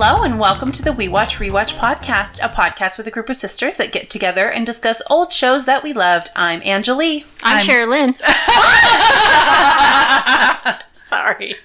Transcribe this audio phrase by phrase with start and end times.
[0.00, 3.34] Hello, and welcome to the We Watch Rewatch podcast, a podcast with a group of
[3.34, 6.28] sisters that get together and discuss old shows that we loved.
[6.36, 7.24] I'm Angelie.
[7.42, 8.14] I'm, Sherilyn.
[10.92, 11.56] Sorry.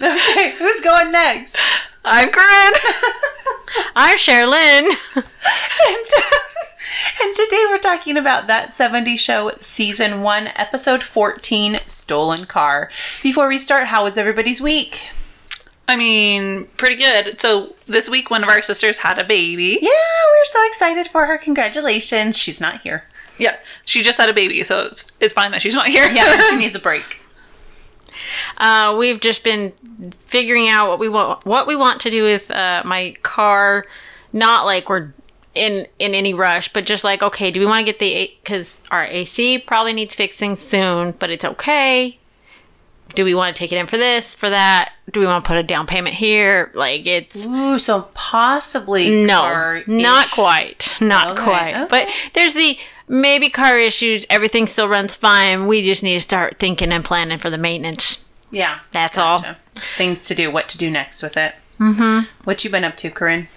[0.00, 1.56] Okay, who's going next?
[2.04, 2.46] I'm Corinne.
[3.96, 4.86] I'm Sherilyn.
[5.16, 5.16] and,
[7.24, 12.88] and today we're talking about that 70 show, season 1, episode 14, Stolen Car.
[13.20, 15.08] Before we start, how was everybody's week?
[15.88, 17.40] I mean, pretty good.
[17.40, 19.78] So this week, one of our sisters had a baby.
[19.80, 21.38] Yeah, we're so excited for her.
[21.38, 22.36] Congratulations.
[22.36, 23.04] She's not here.
[23.38, 23.56] Yeah,
[23.86, 26.10] she just had a baby, so it's, it's fine that she's not here.
[26.10, 27.20] Yeah, she needs a break.
[28.58, 29.72] Uh, we've just been
[30.26, 33.86] figuring out what we want what we want to do with uh, my car.
[34.32, 35.12] Not like we're
[35.54, 38.80] in in any rush, but just like okay, do we want to get the because
[38.90, 42.18] our AC probably needs fixing soon, but it's okay.
[43.18, 44.92] Do we want to take it in for this, for that?
[45.10, 46.70] Do we want to put a down payment here?
[46.72, 49.88] Like it's Ooh, so possibly no, car-ish.
[49.88, 51.74] not quite, not Okay, quite.
[51.74, 51.86] okay.
[51.90, 54.24] But there's the maybe car issues.
[54.30, 55.66] Everything still runs fine.
[55.66, 58.24] We just need to start thinking and planning for the maintenance.
[58.52, 59.44] Yeah, That's all.
[59.96, 61.56] Things to do, what to do next with it.
[61.80, 62.30] Mm-hmm.
[62.44, 63.48] What you been up to, Corinne?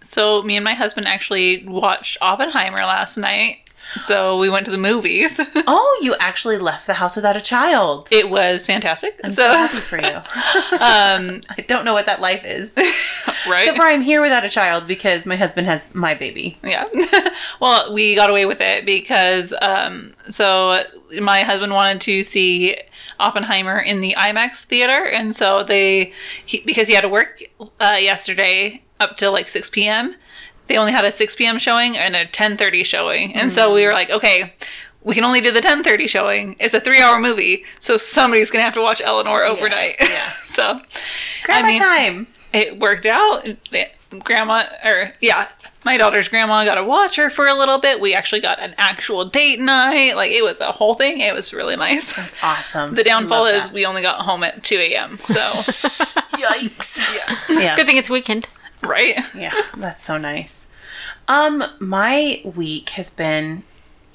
[0.00, 3.58] So me and my husband actually watched Oppenheimer last night.
[3.94, 5.40] So we went to the movies.
[5.68, 8.08] Oh, you actually left the house without a child.
[8.12, 9.18] it was fantastic.
[9.24, 10.06] I'm so, so, happy for you.
[10.78, 12.74] um, I don't know what that life is.
[12.76, 13.62] right?
[13.62, 16.58] Except for I'm here without a child because my husband has my baby.
[16.62, 16.84] Yeah.
[17.60, 20.84] well, we got away with it because um so
[21.20, 22.76] my husband wanted to see
[23.18, 26.12] Oppenheimer in the IMAX theater and so they
[26.44, 27.42] he, because he had to work
[27.80, 30.14] uh, yesterday up till like 6 p.m.
[30.68, 31.58] They only had a 6 p.m.
[31.58, 33.34] showing and a 10:30 showing.
[33.34, 34.54] And so we were like, okay,
[35.02, 36.56] we can only do the 10:30 showing.
[36.58, 39.96] It's a 3-hour movie, so somebody's going to have to watch Eleanor overnight.
[40.00, 40.32] yeah.
[40.46, 40.80] so
[41.44, 42.26] Grandma I mean, time.
[42.52, 43.46] it worked out.
[44.20, 45.48] Grandma, or yeah,
[45.84, 48.00] my daughter's grandma got to watch her for a little bit.
[48.00, 50.14] We actually got an actual date night.
[50.16, 51.20] Like it was a whole thing.
[51.20, 52.16] It was really nice.
[52.42, 52.94] Awesome.
[52.94, 53.72] The downfall is that.
[53.72, 55.18] we only got home at 2 a.m.
[55.18, 55.34] So,
[56.38, 56.98] yikes.
[57.14, 57.38] Yeah.
[57.60, 57.76] Yeah.
[57.76, 58.48] Good thing it's weekend.
[58.82, 59.16] right?
[59.34, 60.66] Yeah, that's so nice.
[61.28, 63.64] Um, my week has been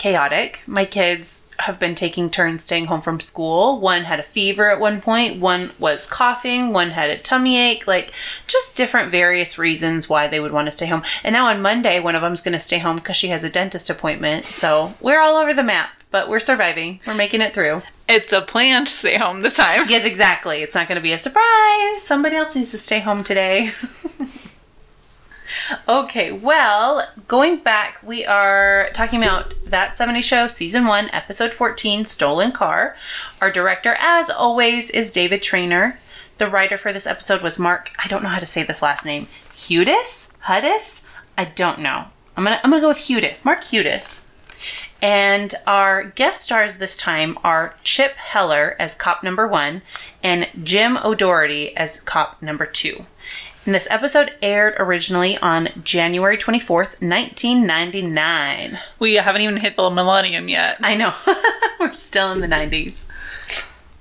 [0.01, 0.63] chaotic.
[0.65, 3.79] My kids have been taking turns staying home from school.
[3.79, 7.85] One had a fever at one point, one was coughing, one had a tummy ache,
[7.85, 8.11] like
[8.47, 11.03] just different various reasons why they would want to stay home.
[11.23, 13.49] And now on Monday, one of them's going to stay home because she has a
[13.49, 14.45] dentist appointment.
[14.45, 16.99] So we're all over the map, but we're surviving.
[17.05, 17.83] We're making it through.
[18.09, 19.85] It's a plan to stay home this time.
[19.87, 20.63] Yes, exactly.
[20.63, 22.01] It's not going to be a surprise.
[22.01, 23.69] Somebody else needs to stay home today.
[25.87, 32.05] okay, well, going back, we are talking about That 70 Show, Season 1, Episode 14,
[32.05, 32.95] Stolen Car.
[33.41, 35.99] Our director, as always, is David Trainer.
[36.37, 39.05] The writer for this episode was Mark, I don't know how to say this last
[39.05, 40.33] name, Hudis?
[40.45, 41.03] Hudis?
[41.37, 42.05] I don't know.
[42.35, 43.45] I'm gonna, I'm gonna go with Hudis.
[43.45, 44.25] Mark Hudis.
[45.01, 49.81] And our guest stars this time are Chip Heller as cop number one
[50.21, 53.05] and Jim O'Doherty as cop number two.
[53.65, 58.79] And this episode aired originally on January 24th, 1999.
[58.97, 60.77] We haven't even hit the millennium yet.
[60.81, 61.13] I know.
[61.79, 63.05] We're still in the 90s.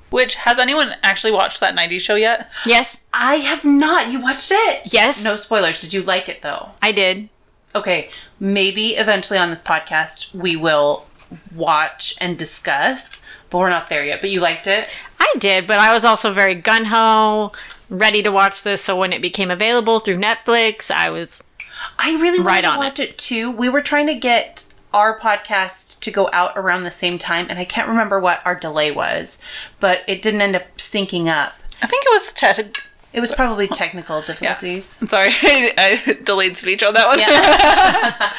[0.09, 2.50] Which, has anyone actually watched that 90s show yet?
[2.65, 4.10] Yes, I have not.
[4.10, 4.82] You watched it?
[4.87, 5.81] yes, No spoilers.
[5.82, 6.71] Did you like it though?
[6.81, 7.28] I did.
[7.75, 8.10] Okay,
[8.41, 11.06] maybe eventually on this podcast we will
[11.55, 13.21] watch and discuss,
[13.51, 14.21] but we're not there yet.
[14.21, 14.89] But you liked it?
[15.19, 17.53] I did, but I was also very gun ho,
[17.89, 18.83] ready to watch this.
[18.83, 21.43] So when it became available through Netflix, I was
[21.99, 23.19] I really wanted Right to on watch it.
[23.19, 23.51] too.
[23.51, 27.59] We were trying to get our podcast to go out around the same time, and
[27.59, 29.39] I can't remember what our delay was,
[29.79, 31.53] but it didn't end up syncing up.
[31.83, 32.77] I think it was Ted.
[33.12, 34.98] It was probably technical difficulties.
[35.00, 37.19] I'm sorry, I delayed speech on that one.
[37.19, 37.28] Yeah.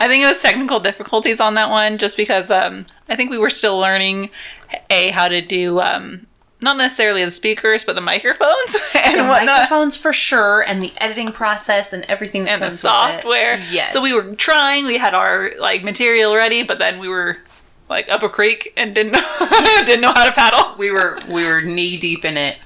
[0.00, 3.38] I think it was technical difficulties on that one, just because um, I think we
[3.38, 4.28] were still learning
[4.90, 6.26] a how to do um,
[6.60, 10.92] not necessarily the speakers, but the microphones and The whatnot, microphones for sure, and the
[10.98, 13.22] editing process and everything that and the comes with it.
[13.22, 13.56] software.
[13.70, 13.92] Yes.
[13.94, 14.84] So we were trying.
[14.84, 17.38] We had our like material ready, but then we were
[17.88, 19.48] like up a creek and didn't know,
[19.86, 20.76] didn't know how to paddle.
[20.76, 22.58] we were we were knee deep in it.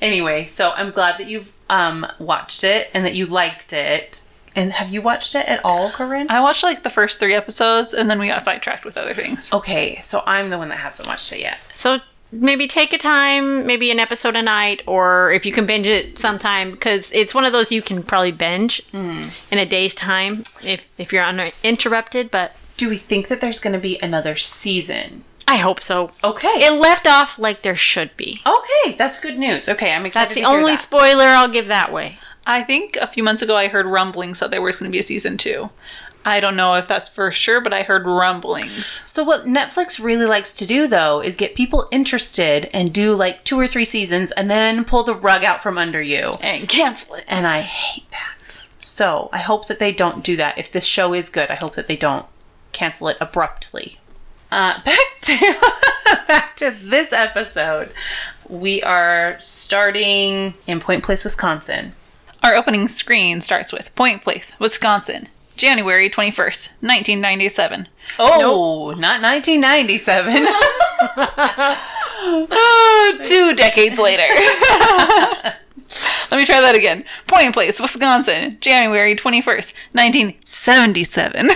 [0.00, 4.22] Anyway, so I'm glad that you've um watched it and that you liked it.
[4.56, 6.26] And have you watched it at all, Corinne?
[6.30, 9.52] I watched like the first three episodes, and then we got sidetracked with other things.
[9.52, 11.58] Okay, so I'm the one that hasn't watched it yet.
[11.72, 12.00] so
[12.32, 16.18] maybe take a time, maybe an episode a night, or if you can binge it
[16.18, 20.80] sometime, because it's one of those you can probably binge in a day's time if
[20.98, 22.30] if you're uninterrupted.
[22.30, 25.24] But Do we think that there's going to be another season?
[25.48, 26.10] I hope so.
[26.22, 26.46] Okay.
[26.48, 28.40] It left off like there should be.
[28.46, 29.68] okay, that's good news.
[29.68, 30.82] Okay, I'm excited That's the to hear only that.
[30.82, 32.18] spoiler I'll give that way.
[32.46, 35.00] I think a few months ago I heard rumblings that there was going to be
[35.00, 35.70] a season two.
[36.24, 39.02] I don't know if that's for sure, but I heard rumblings.
[39.06, 43.44] So what Netflix really likes to do though is get people interested and do like
[43.44, 46.32] two or three seasons and then pull the rug out from under you.
[46.42, 47.24] And cancel it.
[47.28, 48.66] And I hate that.
[48.80, 50.58] So I hope that they don't do that.
[50.58, 52.26] If this show is good, I hope that they don't
[52.72, 53.98] cancel it abruptly.
[54.50, 55.54] Uh, back to
[56.26, 57.92] back to this episode.
[58.48, 61.92] We are starting in Point Place, Wisconsin.
[62.42, 67.88] Our opening screen starts with Point Place, Wisconsin, January 21st, 1997.
[68.18, 70.32] Oh, not 1997.
[73.24, 74.22] Two decades later.
[76.30, 77.04] Let me try that again.
[77.26, 81.50] Point Place, Wisconsin, January 21st, 1977.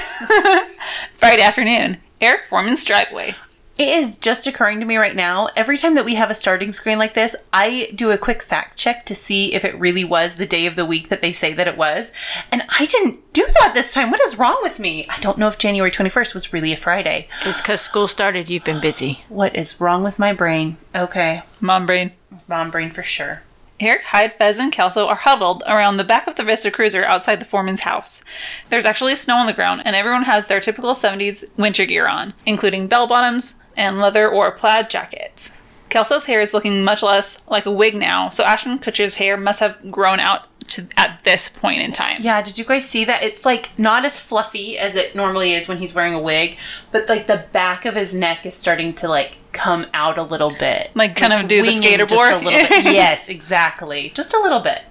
[1.16, 3.34] Friday afternoon, Eric Forman's driveway.
[3.78, 5.48] It is just occurring to me right now.
[5.56, 8.78] Every time that we have a starting screen like this, I do a quick fact
[8.78, 11.52] check to see if it really was the day of the week that they say
[11.54, 12.12] that it was.
[12.52, 14.10] And I didn't do that this time.
[14.10, 15.06] What is wrong with me?
[15.08, 17.28] I don't know if January 21st was really a Friday.
[17.44, 18.48] It's because school started.
[18.48, 19.24] You've been busy.
[19.28, 20.76] What is wrong with my brain?
[20.94, 22.12] Okay, Mom brain.
[22.46, 23.42] mom brain for sure.
[23.82, 27.40] Eric, Hyde, Fez, and Kelso are huddled around the back of the Vista Cruiser outside
[27.40, 28.24] the Forman's house.
[28.70, 32.32] There's actually snow on the ground, and everyone has their typical 70s winter gear on,
[32.46, 35.50] including bell bottoms and leather or plaid jackets.
[35.88, 39.60] Kelso's hair is looking much less like a wig now, so Ashton Kutcher's hair must
[39.60, 42.22] have grown out to at this point in time.
[42.22, 43.22] Yeah, did you guys see that?
[43.22, 46.56] It's like not as fluffy as it normally is when he's wearing a wig,
[46.90, 50.50] but like the back of his neck is starting to like come out a little
[50.50, 50.90] bit.
[50.94, 52.70] Like, kind of do the skater just a little bit.
[52.84, 54.10] yes, exactly.
[54.14, 54.82] Just a little bit.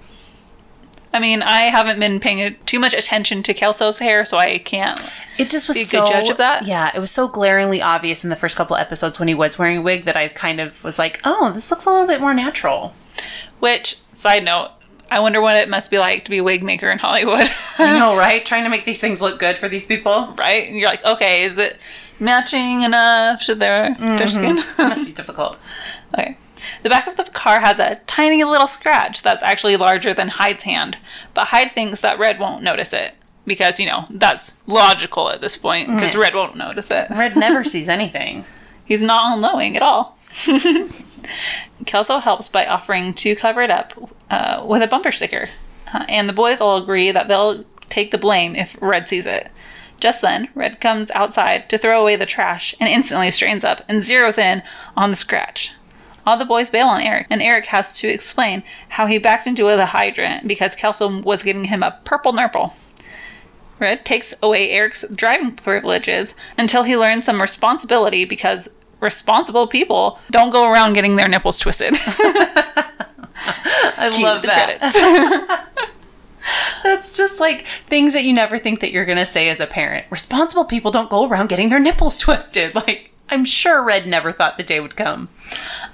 [1.14, 5.00] I mean, I haven't been paying too much attention to Kelso's hair, so I can't.
[5.38, 6.66] It just was Be a so good judge of that?
[6.66, 9.78] Yeah, it was so glaringly obvious in the first couple episodes when he was wearing
[9.78, 12.34] a wig that I kind of was like, "Oh, this looks a little bit more
[12.34, 12.94] natural."
[13.60, 14.72] Which, side note,
[15.12, 17.52] I wonder what it must be like to be a wig maker in Hollywood.
[17.78, 18.46] I know, right?
[18.46, 20.68] Trying to make these things look good for these people right?
[20.68, 21.78] And you're like, okay, is it
[22.22, 24.56] matching enough to their, their skin?
[24.78, 25.58] must be difficult.
[26.14, 26.38] okay.
[26.84, 30.64] The back of the car has a tiny little scratch that's actually larger than Hyde's
[30.64, 30.98] hand,
[31.34, 33.16] but Hyde thinks that Red won't notice it
[33.46, 37.10] because, you know, that's logical at this point because Red won't notice it.
[37.10, 38.46] Red never sees anything.
[38.86, 40.18] He's not all knowing at all.
[41.86, 43.94] Kelso helps by offering to cover it up
[44.30, 45.50] uh, with a bumper sticker,
[45.94, 49.50] Uh, and the boys all agree that they'll take the blame if Red sees it.
[50.02, 54.02] Just then, Red comes outside to throw away the trash and instantly straightens up and
[54.02, 54.64] zeroes in
[54.98, 55.74] on the scratch.
[56.26, 59.64] All the boys bail on Eric, and Eric has to explain how he backed into
[59.64, 62.76] the hydrant because Kelso was giving him a purple nurple.
[63.80, 68.70] Red takes away Eric's driving privileges until he learns some responsibility because
[69.00, 71.94] responsible people don't go around getting their nipples twisted.
[73.98, 75.68] I Cue love that.
[76.84, 79.68] That's just like things that you never think that you're going to say as a
[79.68, 80.06] parent.
[80.10, 82.76] Responsible people don't go around getting their nipples twisted.
[82.76, 85.30] Like, I'm sure Red never thought the day would come.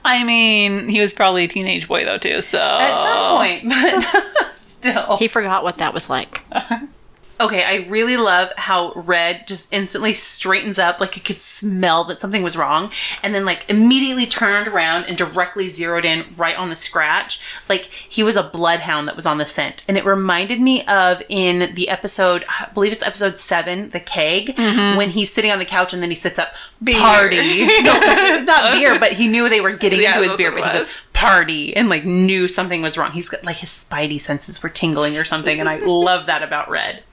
[0.03, 3.63] I mean, he was probably a teenage boy though too, so At some point,
[4.39, 5.17] but still.
[5.17, 6.41] He forgot what that was like.
[7.39, 12.19] Okay, I really love how Red just instantly straightens up, like you could smell that
[12.19, 12.89] something was wrong,
[13.21, 17.39] and then like immediately turned around and directly zeroed in right on the scratch.
[17.69, 19.85] Like he was a bloodhound that was on the scent.
[19.87, 24.57] And it reminded me of in the episode, I believe it's episode seven, the keg,
[24.57, 26.99] when he's sitting on the couch and then he sits up, Beer.
[26.99, 27.37] party.
[27.67, 30.51] no, it was not beer, but he knew they were getting Yeah, into his beer,
[30.51, 33.11] but he goes, party and like knew something was wrong.
[33.11, 36.67] He's got like his spidey senses were tingling or something, and I love that about
[36.69, 37.03] Red.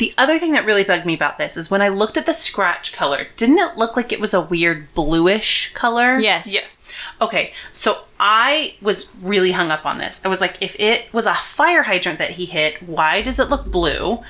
[0.00, 2.32] The other thing that really bugged me about this is when I looked at the
[2.32, 6.18] scratch color, didn't it look like it was a weird bluish color?
[6.18, 6.46] Yes.
[6.46, 6.94] yes.
[7.20, 10.22] Okay, so I was really hung up on this.
[10.24, 13.50] I was like, if it was a fire hydrant that he hit, why does it
[13.50, 14.22] look blue?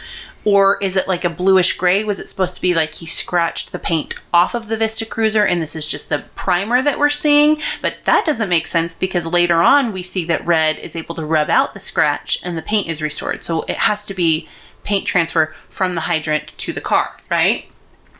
[0.44, 2.02] Or is it like a bluish gray?
[2.02, 5.44] Was it supposed to be like he scratched the paint off of the Vista Cruiser
[5.44, 7.58] and this is just the primer that we're seeing?
[7.80, 11.24] But that doesn't make sense because later on we see that Red is able to
[11.24, 13.44] rub out the scratch and the paint is restored.
[13.44, 14.48] So it has to be
[14.84, 17.66] paint transfer from the hydrant to the car, right?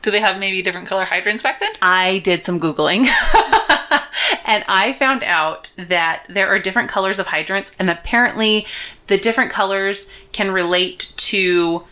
[0.03, 1.73] Do they have maybe different color hydrants back then?
[1.83, 3.07] I did some Googling
[4.51, 8.67] and I found out that there are different colors of hydrants, and apparently,
[9.07, 11.85] the different colors can relate to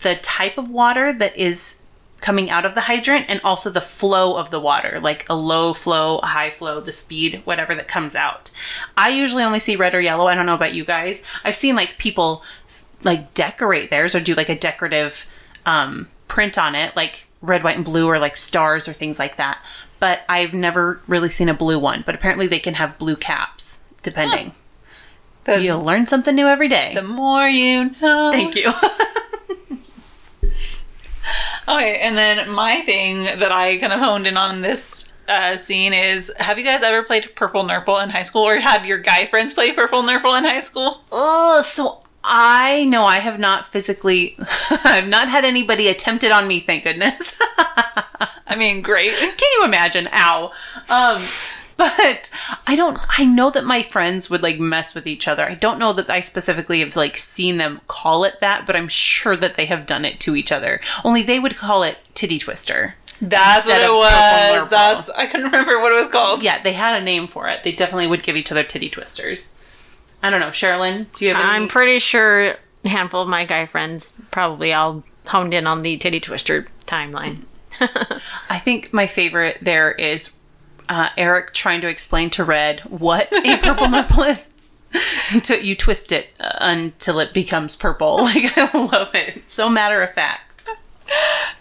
[0.00, 1.82] the type of water that is
[2.20, 5.72] coming out of the hydrant and also the flow of the water, like a low
[5.72, 8.50] flow, a high flow, the speed, whatever that comes out.
[8.96, 10.26] I usually only see red or yellow.
[10.26, 11.22] I don't know about you guys.
[11.44, 12.42] I've seen like people
[13.04, 15.26] like decorate theirs or do like a decorative
[15.66, 19.36] um, print on it, like red, white, and blue, or like stars or things like
[19.36, 19.58] that.
[20.00, 22.02] But I've never really seen a blue one.
[22.06, 24.52] But apparently they can have blue caps, depending.
[25.44, 26.92] The, You'll learn something new every day.
[26.94, 28.30] the more you know.
[28.32, 28.70] Thank you.
[31.66, 35.92] Okay, and then my thing that I kind of honed in on this uh, scene
[35.92, 39.26] is: Have you guys ever played Purple Nurple in high school, or had your guy
[39.26, 41.02] friends play Purple Nurple in high school?
[41.12, 42.00] oh, so
[42.30, 44.36] I know I have not physically,
[44.84, 46.60] I've not had anybody attempt it on me.
[46.60, 47.38] Thank goodness.
[48.46, 49.12] I mean, great.
[49.12, 50.08] Can you imagine?
[50.12, 50.52] Ow.
[50.90, 51.22] Um,
[51.78, 52.30] but
[52.66, 52.98] I don't.
[53.18, 55.48] I know that my friends would like mess with each other.
[55.48, 58.88] I don't know that I specifically have like seen them call it that, but I'm
[58.88, 60.80] sure that they have done it to each other.
[61.04, 62.96] Only they would call it titty twister.
[63.22, 64.70] That's what it was.
[64.70, 66.42] That's I couldn't remember what it was called.
[66.42, 67.62] Yeah, they had a name for it.
[67.62, 69.54] They definitely would give each other titty twisters.
[70.22, 71.06] I don't know, Sherilyn.
[71.14, 71.50] Do you have any?
[71.50, 75.96] I'm pretty sure a handful of my guy friends probably all honed in on the
[75.96, 77.42] titty twister timeline.
[78.50, 80.32] I think my favorite there is
[80.88, 84.50] uh, Eric trying to explain to Red what a purple nipple is.
[85.34, 88.22] Until you twist it uh, until it becomes purple.
[88.22, 89.36] Like I love it.
[89.36, 90.66] It's so matter of fact.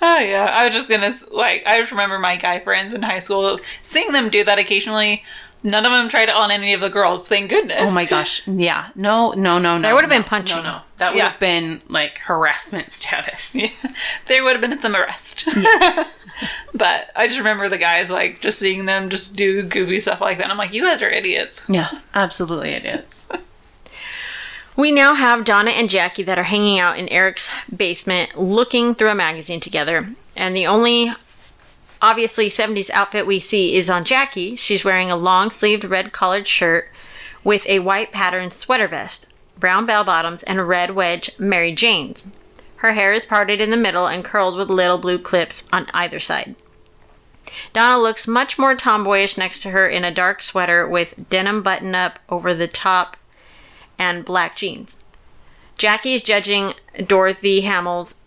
[0.02, 1.64] Oh yeah, I was just gonna like.
[1.68, 5.26] I just remember my guy friends in high school seeing them do that occasionally.
[5.68, 7.28] None of them tried it on any of the girls.
[7.28, 7.92] Thank goodness.
[7.92, 8.48] Oh my gosh.
[8.48, 8.88] Yeah.
[8.96, 9.34] No.
[9.34, 9.60] No.
[9.60, 9.78] No.
[9.78, 9.82] No.
[9.82, 10.56] There would've been no, punching.
[10.58, 10.64] No.
[10.64, 10.82] No.
[10.98, 11.30] That would Yeah.
[11.30, 13.56] have been like harassment status.
[14.28, 15.46] They would have been at some arrest.
[16.74, 20.38] but I just remember the guys like just seeing them just do goofy stuff like
[20.38, 20.50] that.
[20.50, 21.66] I'm like, you guys are idiots.
[21.68, 21.90] Yeah.
[22.14, 23.26] Absolutely, it is.
[24.78, 29.10] We now have Donna and Jackie that are hanging out in Eric's basement looking through
[29.10, 30.10] a magazine together.
[30.36, 31.12] And the only
[32.02, 34.56] obviously 70s outfit we see is on Jackie.
[34.56, 36.90] She's wearing a long sleeved red collared shirt
[37.44, 39.28] with a white patterned sweater vest,
[39.58, 42.32] brown bell bottoms, and red wedge Mary Jane's.
[42.78, 46.20] Her hair is parted in the middle and curled with little blue clips on either
[46.20, 46.56] side.
[47.74, 51.96] Donna looks much more tomboyish next to her in a dark sweater with denim button
[51.96, 53.18] up over the top
[53.98, 55.04] and black jeans.
[55.78, 56.74] Jackie is judging
[57.06, 58.22] Dorothy Hamill's.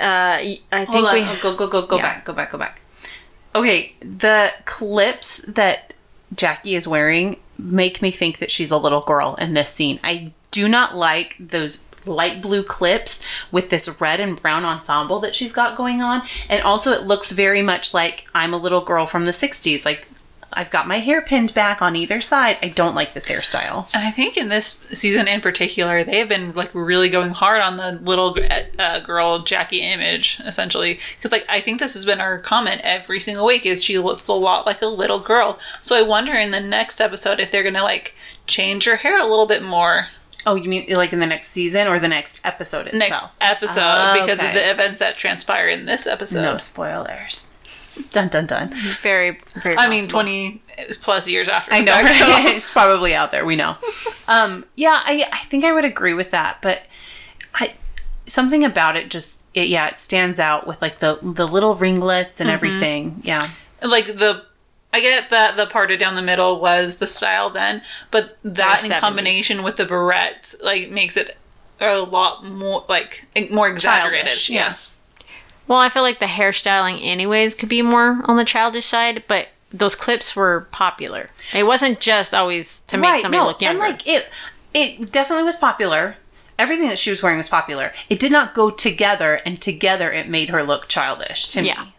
[0.00, 1.14] Uh, I think Hold on.
[1.14, 1.20] we.
[1.20, 2.02] Oh, go go go go Yeah.
[2.02, 2.24] back.
[2.24, 2.50] Go back.
[2.50, 2.80] Go back.
[3.54, 5.92] Okay, the clips that
[6.34, 10.00] Jackie is wearing make me think that she's a little girl in this scene.
[10.02, 15.34] I do not like those light blue clips with this red and brown ensemble that
[15.34, 19.06] she's got going on, and also it looks very much like I'm a little girl
[19.06, 19.84] from the '60s.
[19.84, 20.08] Like
[20.54, 22.58] I've got my hair pinned back on either side.
[22.62, 23.92] I don't like this hairstyle.
[23.94, 27.60] And I think in this season in particular, they have been like really going hard
[27.62, 28.36] on the little
[28.78, 30.98] uh, girl Jackie image, essentially.
[31.16, 34.28] Because like I think this has been our comment every single week is she looks
[34.28, 35.58] a lot like a little girl.
[35.80, 38.14] So I wonder in the next episode if they're gonna like
[38.46, 40.08] change her hair a little bit more
[40.44, 42.98] Oh, you mean like in the next season or the next episode itself?
[42.98, 46.42] next episode Oh, because of the events that transpire in this episode.
[46.42, 47.51] No spoilers.
[48.10, 48.72] Dun dun dun.
[49.00, 49.76] Very, very.
[49.78, 50.10] I mean, possible.
[50.20, 50.62] twenty
[51.02, 51.72] plus years after.
[51.74, 53.44] I know fact, so- it's probably out there.
[53.44, 53.76] We know.
[54.28, 56.82] Um, yeah, I I think I would agree with that, but
[57.54, 57.74] I
[58.26, 62.40] something about it just it, yeah it stands out with like the the little ringlets
[62.40, 63.20] and everything.
[63.24, 63.48] Yeah,
[63.82, 64.44] like the
[64.92, 68.90] I get that the parted down the middle was the style then, but that in
[68.92, 71.36] combination with the barrettes like makes it
[71.80, 74.26] a lot more like more exaggerated.
[74.28, 74.60] Childish, Yeah.
[74.68, 74.74] yeah.
[75.68, 79.48] Well, I feel like the hairstyling, anyways, could be more on the childish side, but
[79.70, 81.28] those clips were popular.
[81.54, 83.82] It wasn't just always to make somebody look younger.
[83.82, 84.28] and like it
[84.74, 86.16] it definitely was popular.
[86.58, 87.92] Everything that she was wearing was popular.
[88.10, 91.84] It did not go together, and together it made her look childish to Yeah.
[91.84, 91.94] me.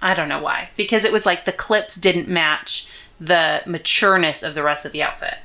[0.00, 0.70] I don't know why.
[0.76, 2.86] Because it was like the clips didn't match
[3.20, 5.38] the matureness of the rest of the outfit.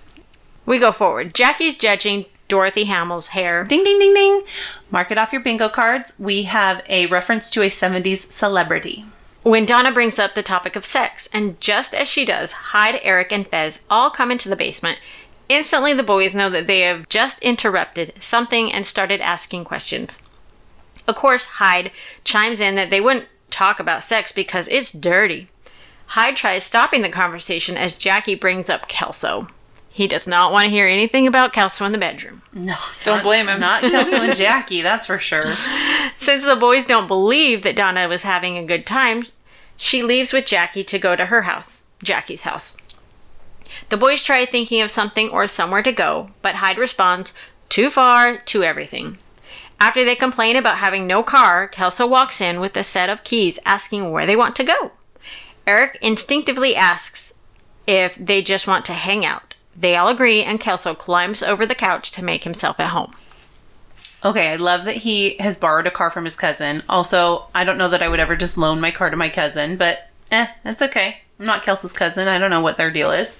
[0.65, 1.34] we go forward.
[1.36, 3.64] Jackie's judging Dorothy Hamill's hair.
[3.64, 4.44] Ding ding ding ding.
[4.92, 6.14] Mark it off your bingo cards.
[6.20, 9.06] We have a reference to a 70s celebrity.
[9.42, 13.32] When Donna brings up the topic of sex, and just as she does, Hyde, Eric,
[13.32, 15.00] and Fez all come into the basement.
[15.50, 20.22] Instantly, the boys know that they have just interrupted something and started asking questions.
[21.08, 21.92] Of course, Hyde
[22.24, 25.48] chimes in that they wouldn't talk about sex because it's dirty.
[26.06, 29.48] Hyde tries stopping the conversation as Jackie brings up Kelso.
[29.94, 32.42] He does not want to hear anything about Kelso in the bedroom.
[32.52, 33.60] No, Don't not- blame him.
[33.60, 35.54] Not Kelso and Jackie, that's for sure.
[36.18, 39.26] Since the boys don't believe that Donna was having a good time,
[39.78, 42.76] she leaves with Jackie to go to her house, Jackie's house.
[43.90, 47.36] The boys try thinking of something or somewhere to go, but Hyde responds,
[47.70, 49.20] too far, to everything.
[49.80, 53.60] After they complain about having no car, Kelso walks in with a set of keys
[53.64, 54.94] asking where they want to go.
[55.68, 57.36] Eric instinctively asks
[57.86, 59.53] if they just want to hang out.
[59.75, 63.15] They all agree, and Kelso climbs over the couch to make himself at home.
[64.25, 66.84] Okay, I love that he has borrowed a car from his cousin.
[66.88, 69.75] Also, I don't know that I would ever just loan my car to my cousin,
[69.75, 71.18] but eh, that's okay.
[71.39, 72.27] I'm not Kelso's cousin.
[72.27, 73.39] I don't know what their deal is.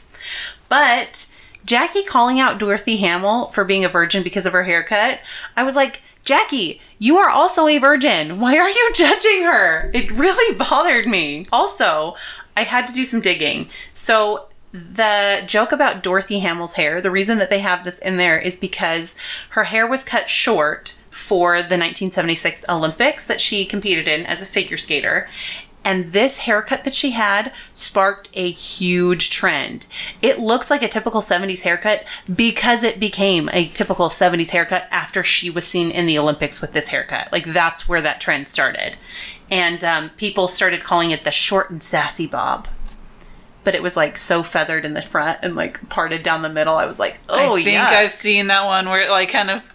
[0.68, 1.28] But
[1.66, 5.20] Jackie calling out Dorothy Hamill for being a virgin because of her haircut,
[5.56, 8.40] I was like, Jackie, you are also a virgin.
[8.40, 9.90] Why are you judging her?
[9.94, 11.46] It really bothered me.
[11.52, 12.16] Also,
[12.58, 13.70] I had to do some digging.
[13.94, 18.40] So, the joke about Dorothy Hamill's hair, the reason that they have this in there
[18.40, 19.16] is because
[19.50, 24.48] her hair was cut short for the 1976 Olympics that she competed in as a
[24.48, 25.30] figure skater.
[25.86, 29.86] And this haircut that she had sparked a huge trend.
[30.22, 35.24] It looks like a typical 70s haircut because it became a typical 70s haircut after
[35.24, 37.32] she was seen in the Olympics with this haircut.
[37.32, 38.98] Like that's where that trend started.
[39.52, 42.68] And um, people started calling it the short and sassy bob.
[43.64, 46.76] But it was like so feathered in the front and like parted down the middle.
[46.76, 47.90] I was like, oh I think yeah.
[47.92, 49.74] I've seen that one where it like kind of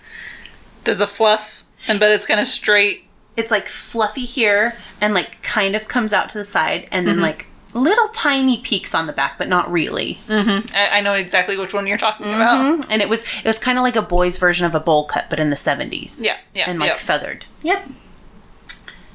[0.84, 3.04] does a fluff, and but it's kind of straight.
[3.36, 7.16] it's like fluffy here and like kind of comes out to the side and then
[7.16, 7.22] mm-hmm.
[7.22, 10.66] like little tiny peaks on the back but not really mm-hmm.
[10.74, 12.58] I, I know exactly which one you're talking about.
[12.80, 12.90] Mm-hmm.
[12.90, 15.26] and it was it was kind of like a boy's version of a bowl cut
[15.30, 16.96] but in the 70s Yeah, yeah, and like yeah.
[16.96, 17.86] feathered yep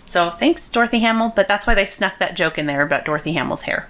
[0.06, 3.34] so thanks dorothy hamill but that's why they snuck that joke in there about dorothy
[3.34, 3.89] hamill's hair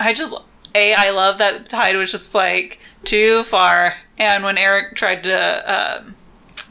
[0.00, 0.32] I just
[0.74, 5.98] a I love that Hyde was just like too far, and when Eric tried to
[6.00, 6.14] um,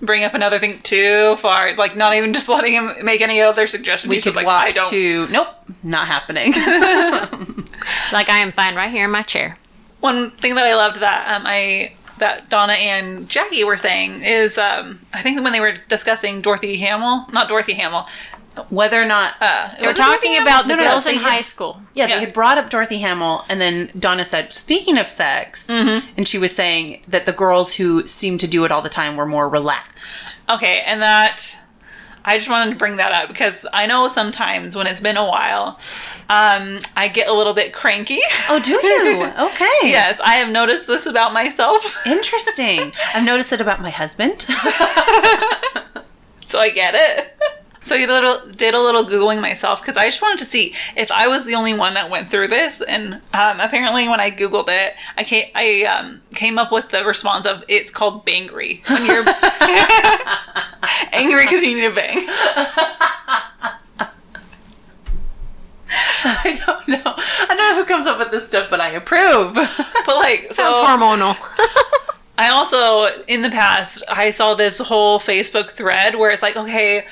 [0.01, 3.67] bring up another thing too far, like not even just letting him make any other
[3.67, 4.09] suggestions.
[4.09, 4.89] we He's could just like, walk I don't.
[4.89, 5.47] to nope
[5.83, 6.51] not happening
[8.13, 9.57] Like I am fine right here in my chair.
[9.99, 14.57] One thing that I loved that um, I that Donna and Jackie were saying is
[14.57, 18.05] um, I think when they were discussing Dorothy Hamill, not Dorothy Hamill,
[18.69, 21.05] whether or not uh, We're was it Dorothy talking about the No, no, no, girls
[21.07, 21.81] in had- high school.
[21.93, 22.15] Yeah, Yeah.
[22.15, 26.07] they had brought up Dorothy Hamill, and then Donna said, "Speaking of sex," Mm-hmm.
[26.17, 29.17] and she was saying that the girls who seemed to do it all the time
[29.17, 30.37] were more relaxed.
[30.49, 31.57] Okay, and that
[32.25, 35.25] I just wanted to bring that up because I know sometimes when it's been a
[35.27, 35.77] while,
[36.29, 38.19] um, I get a little bit cranky.
[38.49, 39.23] Oh, do you?
[39.47, 39.89] Okay.
[39.89, 42.93] yes, I have noticed this about myself, Interesting.
[43.13, 44.41] I've noticed it about my husband.
[46.45, 47.35] so I get it.
[47.83, 50.45] So I did a little, did a little googling myself because I just wanted to
[50.45, 52.81] see if I was the only one that went through this.
[52.81, 57.03] And um, apparently, when I googled it, I came I um, came up with the
[57.05, 59.23] response of it's called bangry when you're
[61.11, 62.17] angry because you need a bang.
[66.25, 67.13] I don't know.
[67.15, 69.55] I don't know who comes up with this stuff, but I approve.
[70.05, 71.35] But like, so Sounds hormonal.
[72.37, 77.05] I also, in the past, I saw this whole Facebook thread where it's like, okay,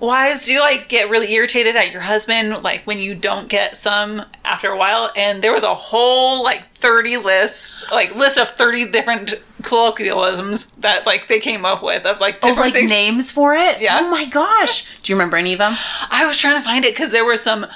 [0.00, 3.76] wives, do you like get really irritated at your husband like when you don't get
[3.76, 5.10] some after a while?
[5.16, 11.06] And there was a whole like 30 list, like list of 30 different colloquialisms that
[11.06, 12.90] like they came up with of like oh, like things.
[12.90, 13.80] names for it?
[13.80, 13.98] Yeah.
[14.00, 14.98] Oh my gosh.
[15.02, 15.72] Do you remember any of them?
[16.10, 17.66] I was trying to find it because there were some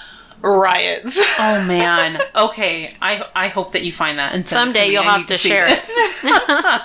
[0.40, 1.18] riots.
[1.38, 2.20] Oh man.
[2.36, 2.94] Okay.
[3.00, 4.34] I I hope that you find that.
[4.34, 5.80] And Someday you'll have need to share it.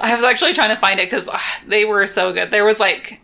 [0.00, 2.50] I was actually trying to find it because ah, they were so good.
[2.50, 3.20] There was like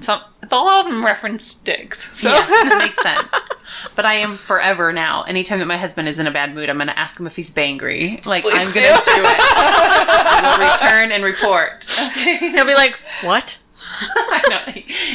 [0.00, 2.18] some, a lot of them reference dicks.
[2.18, 3.90] So Yeah, that makes sense.
[3.94, 5.22] But I am forever now.
[5.24, 7.36] Anytime that my husband is in a bad mood, I'm going to ask him if
[7.36, 8.24] he's bangry.
[8.26, 8.80] Like, Please I'm do.
[8.80, 9.36] going to do it.
[9.40, 11.84] I will return and report.
[12.14, 13.58] He'll be like, "What?"
[14.00, 14.72] I know.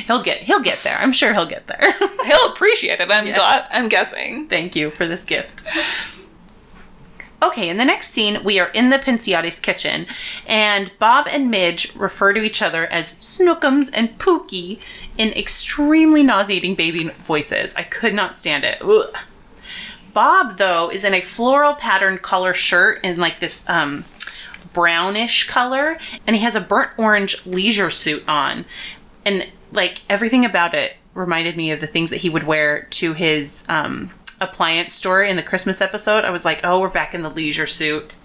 [0.07, 0.97] He'll get he'll get there.
[0.97, 1.93] I'm sure he'll get there.
[2.25, 3.09] he'll appreciate it.
[3.11, 3.37] I'm Yes.
[3.37, 3.65] glad.
[3.71, 4.47] I'm guessing.
[4.49, 5.63] Thank you for this gift.
[7.43, 10.07] Okay, in the next scene, we are in the Pinciotti's kitchen,
[10.47, 14.79] and Bob and Midge refer to each other as Snookums and Pookie
[15.17, 17.73] in extremely nauseating baby voices.
[17.75, 18.81] I could not stand it.
[18.81, 19.13] Ugh.
[20.13, 24.05] Bob, though, is in a floral patterned color shirt in like this um,
[24.71, 28.63] brownish color, and he has a burnt orange leisure suit on.
[29.25, 33.11] And like everything about it reminded me of the things that he would wear to
[33.11, 36.25] his um, appliance store in the Christmas episode.
[36.25, 38.17] I was like, oh, we're back in the leisure suit.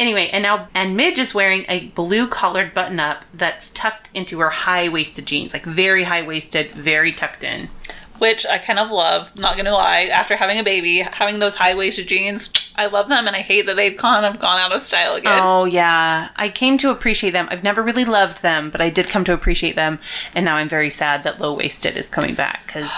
[0.00, 4.40] Anyway, and now and Midge is wearing a blue collared button up that's tucked into
[4.40, 7.68] her high waisted jeans, like very high waisted, very tucked in.
[8.22, 9.36] which I kind of love.
[9.36, 13.26] Not gonna lie, after having a baby, having those high waisted jeans, I love them,
[13.26, 15.40] and I hate that they've kind of gone out of style again.
[15.42, 17.48] Oh yeah, I came to appreciate them.
[17.50, 19.98] I've never really loved them, but I did come to appreciate them,
[20.36, 22.92] and now I'm very sad that low waisted is coming back because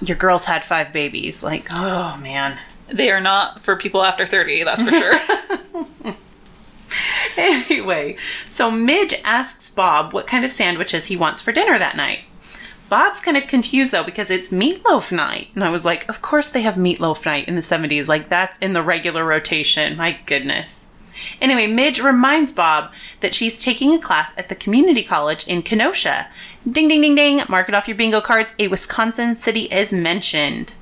[0.00, 1.42] your girls had five babies.
[1.42, 2.58] Like, oh man.
[2.88, 6.14] They are not for people after thirty, that's for sure.
[7.36, 12.20] Anyway, so Midge asks Bob what kind of sandwiches he wants for dinner that night.
[12.88, 15.48] Bob's kind of confused though because it's meatloaf night.
[15.54, 18.08] And I was like, of course they have meatloaf night in the 70s.
[18.08, 19.96] Like, that's in the regular rotation.
[19.96, 20.85] My goodness.
[21.40, 26.28] Anyway, Midge reminds Bob that she's taking a class at the community college in Kenosha.
[26.68, 27.42] Ding, ding, ding, ding.
[27.48, 28.54] Mark it off your bingo cards.
[28.58, 30.74] A Wisconsin city is mentioned.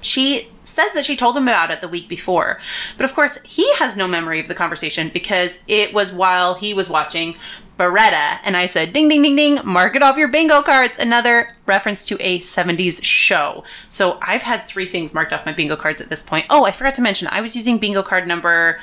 [0.00, 2.60] She says that she told him about it the week before.
[2.96, 6.74] But of course, he has no memory of the conversation because it was while he
[6.74, 7.36] was watching
[7.78, 8.38] Baretta.
[8.42, 10.98] And I said, ding, ding, ding, ding, mark it off your bingo cards.
[10.98, 13.64] Another reference to a 70s show.
[13.88, 16.46] So I've had three things marked off my bingo cards at this point.
[16.50, 18.78] Oh, I forgot to mention, I was using bingo card number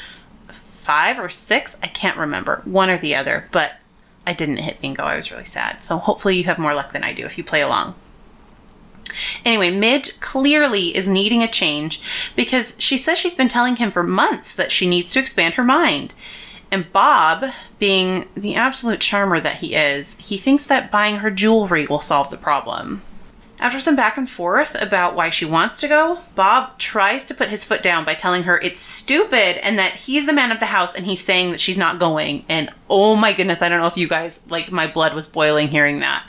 [0.89, 1.77] five or six.
[1.83, 3.73] I can't remember, one or the other, but
[4.25, 5.03] I didn't hit bingo.
[5.03, 5.85] I was really sad.
[5.85, 7.93] So hopefully you have more luck than I do if you play along.
[9.45, 12.01] Anyway, Midge clearly is needing a change
[12.35, 15.63] because she says she's been telling him for months that she needs to expand her
[15.63, 16.15] mind.
[16.71, 17.45] And Bob,
[17.77, 22.31] being the absolute charmer that he is, he thinks that buying her jewelry will solve
[22.31, 23.03] the problem.
[23.59, 27.49] After some back and forth about why she wants to go, Bob tries to put
[27.49, 30.67] his foot down by telling her it's stupid and that he's the man of the
[30.67, 32.45] house and he's saying that she's not going.
[32.47, 35.67] And oh my goodness, I don't know if you guys, like, my blood was boiling
[35.67, 36.25] hearing that.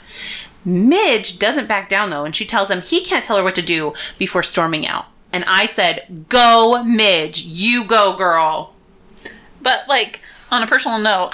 [0.65, 3.61] Midge doesn't back down though, and she tells him he can't tell her what to
[3.61, 5.05] do before storming out.
[5.33, 8.73] And I said, Go, Midge, you go, girl.
[9.61, 11.33] But like on a personal note,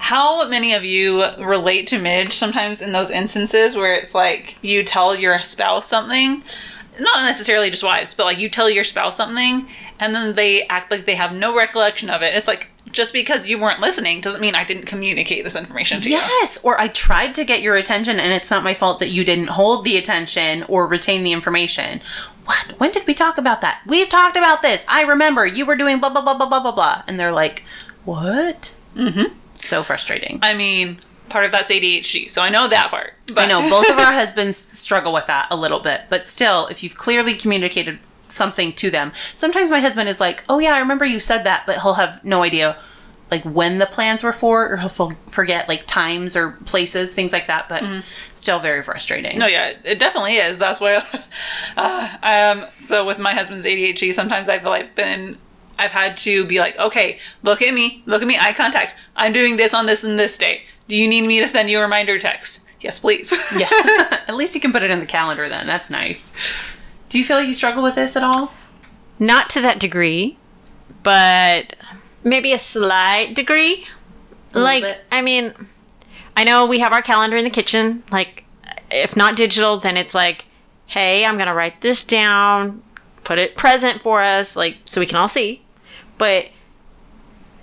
[0.00, 4.82] how many of you relate to Midge sometimes in those instances where it's like you
[4.82, 6.42] tell your spouse something,
[6.98, 9.68] not necessarily just wives, but like you tell your spouse something
[10.00, 12.34] and then they act like they have no recollection of it.
[12.34, 16.08] It's like just because you weren't listening doesn't mean I didn't communicate this information to
[16.08, 16.14] you.
[16.14, 19.22] Yes, or I tried to get your attention and it's not my fault that you
[19.22, 22.00] didn't hold the attention or retain the information.
[22.46, 22.70] What?
[22.78, 23.82] When did we talk about that?
[23.86, 24.82] We've talked about this.
[24.88, 27.02] I remember you were doing blah blah blah blah blah blah blah.
[27.06, 27.64] And they're like,
[28.06, 28.74] What?
[28.96, 29.34] Mm-hmm.
[29.60, 30.38] So frustrating.
[30.42, 33.14] I mean, part of that's ADHD, so I know that part.
[33.28, 36.66] But I know both of our husbands struggle with that a little bit, but still,
[36.66, 40.78] if you've clearly communicated something to them, sometimes my husband is like, "Oh yeah, I
[40.78, 42.76] remember you said that," but he'll have no idea
[43.30, 47.46] like when the plans were for, or he'll forget like times or places, things like
[47.46, 47.68] that.
[47.68, 47.84] But
[48.34, 49.38] still, very frustrating.
[49.38, 50.58] No, yeah, it definitely is.
[50.58, 51.02] That's why.
[51.76, 52.66] Uh, um.
[52.82, 55.38] So with my husband's ADHD, sometimes I've like been,
[55.80, 58.94] I've had to be like, okay, look at me, look at me, eye contact.
[59.16, 60.64] I'm doing this on this and this day.
[60.88, 62.60] Do you need me to send you a reminder text?
[62.80, 63.32] Yes, please.
[63.56, 63.68] Yeah,
[64.28, 65.48] at least you can put it in the calendar.
[65.48, 66.30] Then that's nice.
[67.08, 68.52] Do you feel like you struggle with this at all?
[69.18, 70.36] Not to that degree,
[71.02, 71.74] but
[72.22, 73.86] maybe a slight degree.
[74.52, 75.04] Like, bit.
[75.10, 75.54] I mean,
[76.36, 78.02] I know we have our calendar in the kitchen.
[78.10, 78.44] Like,
[78.90, 80.44] if not digital, then it's like,
[80.86, 82.82] hey, I'm going to write this down,
[83.24, 85.62] put it present for us, like, so we can all see.
[86.20, 86.46] But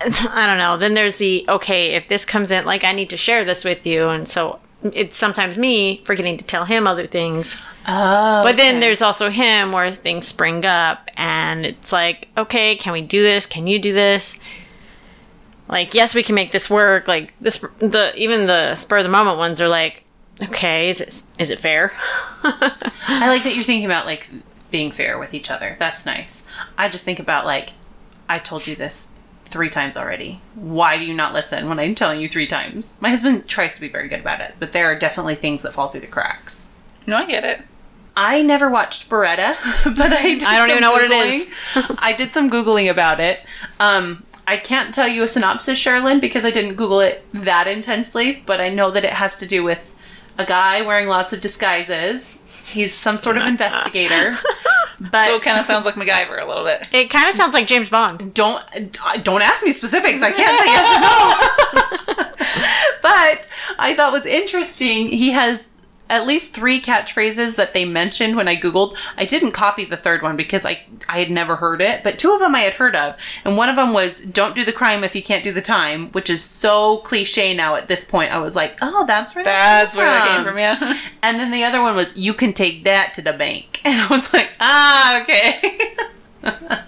[0.00, 0.76] I don't know.
[0.76, 3.86] Then there's the, okay, if this comes in, like, I need to share this with
[3.86, 4.08] you.
[4.08, 7.56] And so it's sometimes me forgetting to tell him other things.
[7.86, 12.92] Oh, But then there's also him where things spring up and it's like, okay, can
[12.92, 13.46] we do this?
[13.46, 14.38] Can you do this?
[15.68, 17.08] Like, yes, we can make this work.
[17.08, 20.02] Like this, the even the spur of the moment ones are like,
[20.42, 21.92] okay, is it is it fair?
[22.42, 24.28] I like that you're thinking about like
[24.70, 25.76] being fair with each other.
[25.78, 26.44] That's nice.
[26.76, 27.70] I just think about like,
[28.28, 29.14] I told you this
[29.46, 30.40] three times already.
[30.54, 32.96] Why do you not listen when I'm telling you three times?
[33.00, 35.72] My husband tries to be very good about it, but there are definitely things that
[35.72, 36.66] fall through the cracks.
[37.06, 37.62] no, I get it.
[38.14, 39.54] I never watched Baretta,
[39.96, 41.54] but I did I don't even know what it is.
[41.98, 43.40] I did some googling about it.
[43.78, 48.42] Um, I can't tell you a synopsis, Sherilyn, because I didn't Google it that intensely,
[48.44, 49.94] but I know that it has to do with
[50.36, 52.40] a guy wearing lots of disguises.
[52.66, 54.36] He's some sort of investigator.
[55.00, 56.88] But So it kind of sounds like MacGyver a little bit.
[56.92, 58.34] it kind of sounds like James Bond.
[58.34, 58.62] don't
[59.04, 60.22] uh, don't ask me specifics.
[60.22, 62.24] I can't say yes or no.
[63.02, 65.08] but I thought was interesting.
[65.08, 65.70] He has
[66.10, 68.96] at least three catchphrases that they mentioned when I googled.
[69.16, 72.32] I didn't copy the third one because I I had never heard it, but two
[72.32, 75.04] of them I had heard of, and one of them was "Don't do the crime
[75.04, 78.32] if you can't do the time," which is so cliche now at this point.
[78.32, 80.52] I was like, oh, that's where That's where that came from.
[80.54, 80.98] from, yeah.
[81.22, 83.80] And then the other one was, you can take that to the bank.
[83.84, 85.60] And I was like, ah, okay.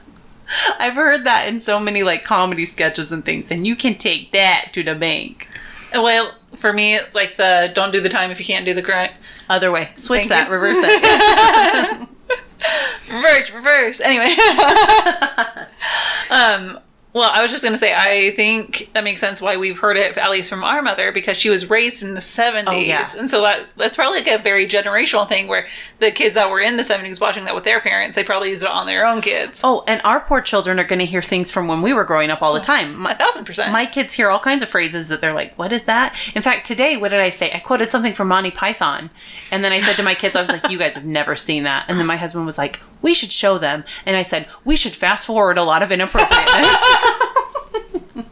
[0.79, 4.33] I've heard that in so many like comedy sketches and things, and you can take
[4.33, 5.49] that to the bank.
[5.95, 9.11] well, for me, like the don't do the time if you can't do the crime.
[9.49, 9.91] Other way.
[9.95, 10.55] Switch Thank that, you.
[10.55, 12.09] reverse it.
[13.13, 14.01] reverse, reverse.
[14.01, 14.35] Anyway.
[16.31, 16.79] um,
[17.13, 19.97] well, I was just going to say, I think that makes sense why we've heard
[19.97, 22.65] it, at least from our mother, because she was raised in the 70s.
[22.69, 23.09] Oh, yeah.
[23.19, 25.67] And so that that's probably like a very generational thing where
[25.99, 28.63] the kids that were in the 70s watching that with their parents, they probably used
[28.63, 29.61] it on their own kids.
[29.65, 32.31] oh, and our poor children are going to hear things from when we were growing
[32.31, 32.95] up all the oh, time.
[32.95, 33.73] A My, thousand percent.
[33.73, 36.17] my kids hear all kinds of phrases that they're like, what is that?
[36.37, 37.51] In fact, today, what did I say?
[37.53, 39.11] I quoted something from Monty Python.
[39.51, 41.65] And then I said to my kids, I was like, you guys have never seen
[41.65, 41.87] that.
[41.89, 43.85] And then my husband was like, we should show them.
[44.07, 46.81] And I said, we should fast forward a lot of inappropriateness.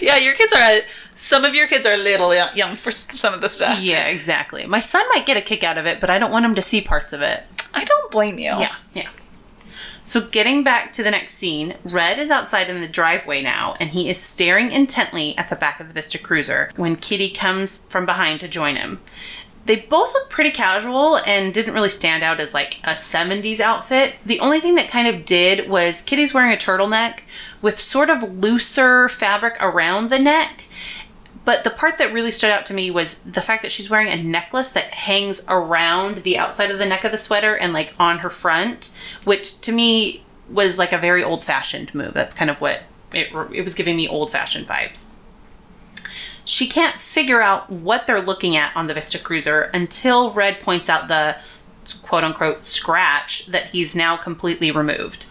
[0.00, 0.80] Yeah, your kids are.
[1.14, 3.78] Some of your kids are a little young- young for some of the stuff.
[3.80, 4.66] Yeah, exactly.
[4.66, 6.62] My son might get a kick out of it, but I don't want him to
[6.62, 7.44] see parts of it.
[7.74, 8.46] I don't blame you.
[8.58, 9.08] Yeah, yeah.
[10.02, 13.90] So, getting back to the next scene, Red is outside in the driveway now, and
[13.90, 18.06] he is staring intently at the back of the Vista Cruiser when Kitty comes from
[18.06, 19.02] behind to join him.
[19.70, 24.16] They both look pretty casual and didn't really stand out as like a 70s outfit.
[24.26, 27.20] The only thing that kind of did was Kitty's wearing a turtleneck
[27.62, 30.64] with sort of looser fabric around the neck.
[31.44, 34.08] But the part that really stood out to me was the fact that she's wearing
[34.08, 37.94] a necklace that hangs around the outside of the neck of the sweater and like
[38.00, 42.12] on her front, which to me was like a very old fashioned move.
[42.12, 45.06] That's kind of what it, it was giving me old fashioned vibes.
[46.44, 50.88] She can't figure out what they're looking at on the Vista Cruiser until Red points
[50.88, 51.36] out the
[52.02, 55.26] quote unquote scratch that he's now completely removed.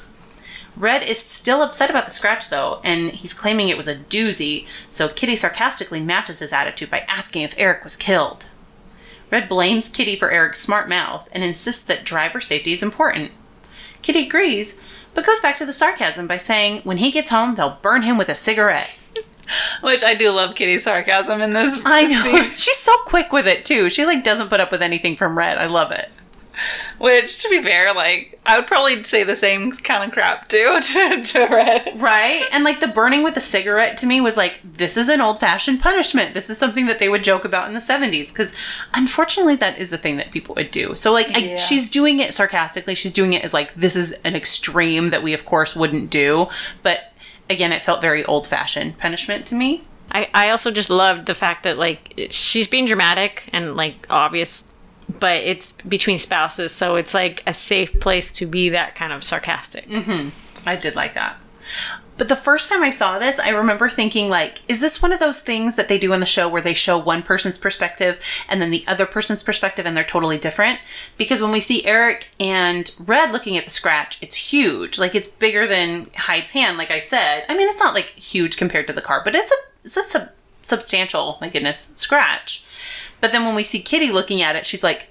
[0.76, 4.65] Red is still upset about the scratch though, and he's claiming it was a doozy,
[4.88, 8.48] so Kitty sarcastically matches his attitude by asking if Eric was killed.
[9.32, 13.32] Red blames Kitty for Eric's smart mouth and insists that driver safety is important.
[14.02, 14.80] Kitty agrees,
[15.13, 18.17] but goes back to the sarcasm by saying when he gets home, they'll burn him
[18.17, 18.95] with a cigarette.
[19.82, 21.80] Which I do love Kitty's sarcasm in this.
[21.86, 22.22] I know.
[22.22, 22.44] scene.
[22.52, 23.90] She's so quick with it too.
[23.90, 25.58] She like doesn't put up with anything from Red.
[25.58, 26.10] I love it.
[26.98, 30.80] Which, to be fair, like I would probably say the same kind of crap too
[30.84, 32.02] to, to Red.
[32.02, 32.44] Right?
[32.52, 35.40] And like the burning with a cigarette to me was like, this is an old
[35.40, 36.34] fashioned punishment.
[36.34, 38.30] This is something that they would joke about in the 70s.
[38.30, 38.54] Because
[38.94, 40.96] unfortunately, that is the thing that people would do.
[40.96, 41.56] So, like, I, Yeah.
[41.56, 42.94] she's doing it sarcastically.
[42.96, 46.48] She's doing it as like, this is an extreme that we, of course, wouldn't do.
[46.84, 47.09] But
[47.50, 49.84] again, it felt very old fashioned punishment to me.
[50.12, 54.64] I, I also just loved the fact that like she's being dramatic and like obvious,
[55.20, 59.24] but it's between spouses, so it's like a safe place to be that kind of
[59.24, 59.88] sarcastic.
[59.88, 60.30] Mm-hmm.
[60.68, 61.38] I did like that.
[62.20, 65.22] But the first time I saw this, I remember thinking like, is this one of
[65.22, 68.62] those things that they do in the show where they show one person's perspective and
[68.62, 70.80] then the other person's perspective and they're totally different?
[71.18, 75.00] Because when we see Eric and Red looking at the scratch, it's huge.
[75.00, 77.46] Like it's bigger than Hyde's hand, like I said.
[77.48, 79.56] I mean, it's not like huge compared to the car, but it's a
[79.86, 82.66] it's a sub- substantial, my goodness, scratch.
[83.22, 85.10] But then when we see Kitty looking at it, she's like,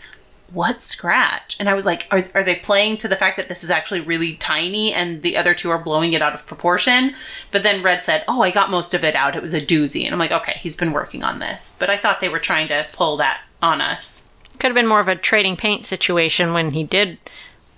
[0.52, 1.56] what scratch?
[1.60, 4.00] And I was like, are, are they playing to the fact that this is actually
[4.00, 7.14] really tiny and the other two are blowing it out of proportion?
[7.50, 9.36] But then Red said, oh, I got most of it out.
[9.36, 10.04] It was a doozy.
[10.04, 11.74] And I'm like, okay, he's been working on this.
[11.78, 14.24] But I thought they were trying to pull that on us.
[14.58, 17.18] Could have been more of a trading paint situation when he did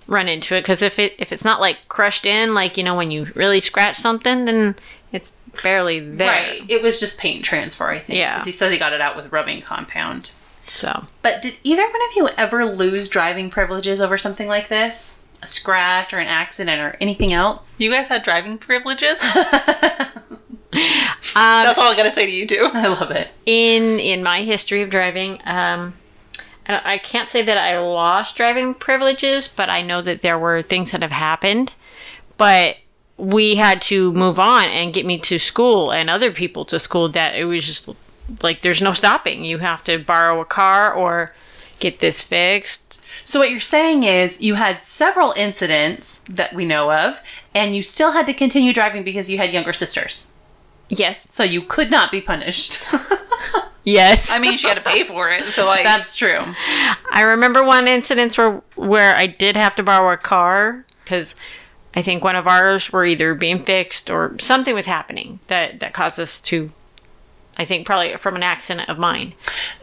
[0.07, 2.95] run into it, because if it if it's not like crushed in, like you know
[2.95, 4.75] when you really scratch something, then
[5.11, 5.31] it's
[5.61, 6.31] barely there.
[6.31, 6.69] Right.
[6.69, 8.17] It was just paint transfer, I think.
[8.17, 8.33] Yeah.
[8.33, 10.31] Because he said he got it out with rubbing compound.
[10.75, 15.19] So But did either one of you ever lose driving privileges over something like this?
[15.43, 17.79] A scratch or an accident or anything else?
[17.79, 19.19] You guys had driving privileges.
[21.33, 22.69] That's all I gotta say to you too.
[22.73, 23.29] I love it.
[23.45, 25.93] in in my history of driving um
[26.67, 30.61] I I can't say that I lost driving privileges, but I know that there were
[30.61, 31.73] things that have happened.
[32.37, 32.77] But
[33.17, 37.09] we had to move on and get me to school and other people to school
[37.09, 37.89] that it was just
[38.41, 39.43] like there's no stopping.
[39.43, 41.33] You have to borrow a car or
[41.79, 43.01] get this fixed.
[43.23, 47.21] So what you're saying is you had several incidents that we know of,
[47.53, 50.31] and you still had to continue driving because you had younger sisters.
[50.89, 51.25] Yes.
[51.29, 52.83] So you could not be punished.
[53.83, 54.29] Yes.
[54.29, 56.39] I mean, she had to pay for it, so like That's true.
[57.11, 61.35] I remember one incident where where I did have to borrow a car because
[61.95, 65.93] I think one of ours were either being fixed or something was happening that that
[65.93, 66.71] caused us to.
[67.57, 69.33] I think probably from an accident of mine,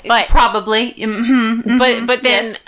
[0.06, 0.92] but Probably.
[0.94, 1.78] Mhm.
[1.78, 2.64] but but then Yes.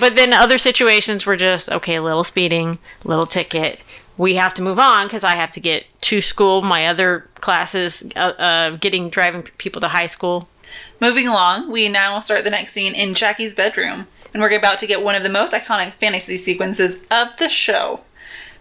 [0.00, 3.80] but then other situations were just okay, a little speeding, little ticket.
[4.18, 6.60] We have to move on because I have to get to school.
[6.60, 10.48] My other classes, uh, uh, getting driving people to high school.
[11.00, 14.86] Moving along, we now start the next scene in Jackie's bedroom, and we're about to
[14.86, 18.00] get one of the most iconic fantasy sequences of the show.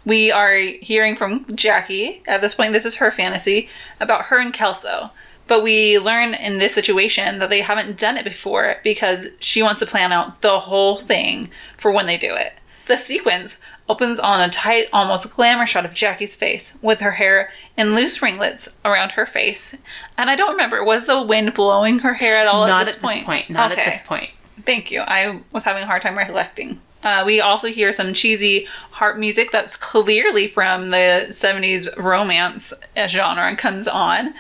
[0.06, 4.52] We are hearing from Jackie, at this point, this is her fantasy, about her and
[4.54, 5.12] Kelso.
[5.48, 9.80] But we learn in this situation that they haven't done it before because she wants
[9.82, 12.54] to plan out the whole thing for when they do it.
[12.88, 17.52] The sequence opens on a tight, almost glamour shot of Jackie's face, with her hair
[17.78, 19.78] in loose ringlets around her face.
[20.18, 22.96] And I don't remember, was the wind blowing her hair at all Not at this
[22.96, 23.16] at point?
[23.18, 23.50] this point.
[23.50, 23.82] Not Okay.
[23.82, 24.30] at this point.
[24.62, 25.02] Thank you.
[25.02, 26.80] I was having a hard time recollecting.
[27.04, 32.74] Uh, we also hear some cheesy harp music that's clearly from the 70s romance
[33.10, 34.34] genre and comes on.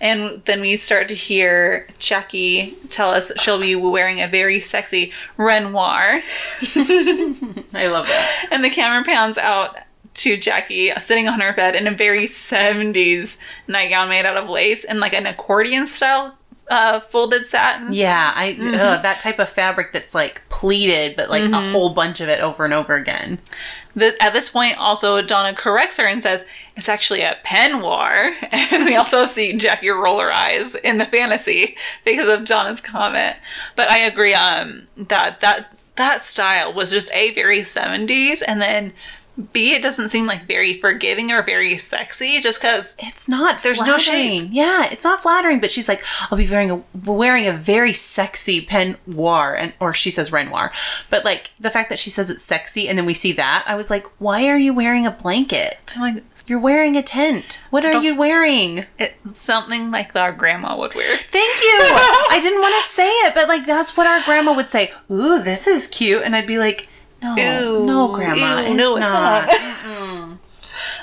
[0.00, 5.12] And then we start to hear Jackie tell us she'll be wearing a very sexy
[5.36, 6.20] Renoir.
[7.74, 8.48] I love that.
[8.50, 9.76] And the camera pans out
[10.14, 14.84] to Jackie sitting on her bed in a very 70s nightgown made out of lace
[14.84, 16.36] and like an accordion style
[16.68, 17.92] uh, folded satin.
[17.92, 22.20] Yeah, I ugh, that type of fabric that's like pleated, but like a whole bunch
[22.20, 23.40] of it over and over again.
[23.94, 26.44] The, at this point, also Donna corrects her and says
[26.76, 31.76] it's actually a peignoir, and we also see Jackie roll her eyes in the fantasy
[32.04, 33.36] because of Donna's comment.
[33.74, 38.92] But I agree, um, that that that style was just a very seventies, and then
[39.52, 43.62] b it doesn't seem like very forgiving or very sexy, just because It's not.
[43.62, 44.48] There's no flattering.
[44.52, 45.60] Yeah, it's not flattering.
[45.60, 50.10] But she's like, I'll be wearing a wearing a very sexy peignoir, and or she
[50.10, 50.72] says Renoir.
[51.10, 53.74] But like the fact that she says it's sexy, and then we see that, I
[53.74, 55.94] was like, why are you wearing a blanket?
[55.96, 57.60] I'm like You're wearing a tent.
[57.70, 58.86] What are you wearing?
[58.98, 61.16] it's something like our grandma would wear.
[61.16, 61.76] Thank you.
[62.30, 64.92] I didn't want to say it, but like that's what our grandma would say.
[65.10, 66.88] Ooh, this is cute, and I'd be like,
[67.34, 69.46] no, Ew, no, grandma, ew, it's, no, it's not.
[69.48, 70.38] not.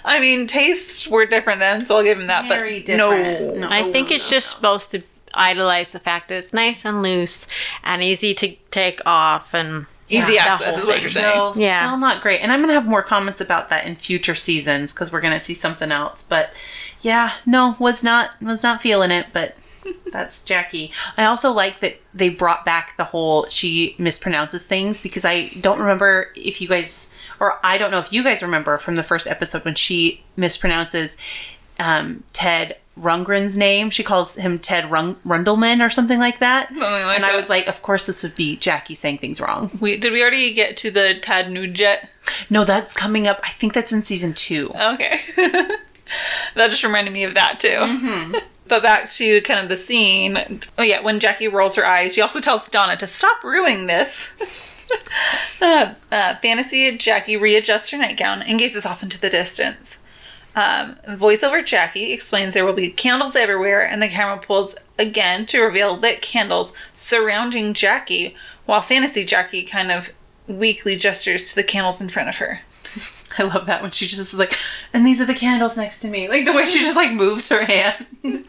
[0.06, 2.48] I mean, tastes were different then, so I'll give him that.
[2.48, 3.56] Very but different.
[3.58, 3.68] no, No.
[3.70, 5.02] I think it's just supposed to
[5.34, 7.48] idolize the fact that it's nice and loose
[7.84, 11.02] and easy to take off and easy Yeah, the access whole is what thing.
[11.04, 11.54] you're saying.
[11.54, 11.80] Still, Yeah.
[11.80, 12.42] still not great.
[12.42, 15.54] And I'm gonna have more comments about that in future seasons because we're gonna see
[15.56, 16.22] something else.
[16.22, 16.54] But
[17.02, 19.28] yeah, no, was not was not feeling it.
[19.34, 19.56] But
[20.12, 20.91] that's Jackie.
[21.17, 25.80] I also like that they brought back the whole she mispronounces things because I don't
[25.80, 29.28] remember if you guys or I don't know if you guys remember from the first
[29.28, 31.17] episode when she mispronounces
[31.80, 32.78] um, Ted.
[32.98, 33.89] Rundgren's name.
[33.89, 36.67] She calls him Ted Rung- Rundelman or something like that.
[36.67, 39.72] Something like and I was like, of course, this would be Jackie saying things wrong.
[39.82, 42.02] We did we already get to the Tad Nugent?
[42.52, 43.39] No, that's coming up.
[43.43, 44.72] I think that's in season two.
[44.76, 45.19] Okay.
[46.56, 48.39] that just reminded me of that too.
[48.65, 50.62] But back to kind of the scene.
[50.78, 54.88] Oh yeah, when Jackie rolls her eyes, she also tells Donna to stop ruining this.
[55.62, 59.99] uh, uh, fantasy Jackie readjusts her nightgown and gazes off into the distance.
[60.56, 65.62] Um, voiceover Jackie explains there will be candles everywhere, and the camera pulls again to
[65.62, 70.12] reveal lit candles surrounding Jackie, while fantasy Jackie kind of
[70.47, 72.62] weakly gestures to the candles in front of her.
[73.38, 74.58] I love that when she just is like,
[74.93, 76.28] and these are the candles next to me.
[76.28, 78.06] Like the way she just like moves her hand.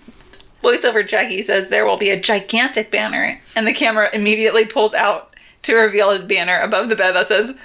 [0.62, 5.34] Voiceover Jackie says there will be a gigantic banner, and the camera immediately pulls out
[5.62, 7.58] to reveal a banner above the bed that says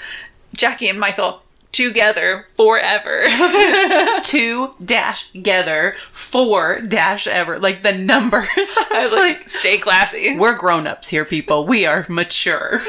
[0.53, 3.23] Jackie and Michael together forever.
[4.23, 7.59] Two dash together, four dash ever.
[7.59, 8.47] Like the numbers.
[8.57, 10.37] I was like, like, stay classy.
[10.37, 11.65] we're grown ups here, people.
[11.65, 12.79] We are mature.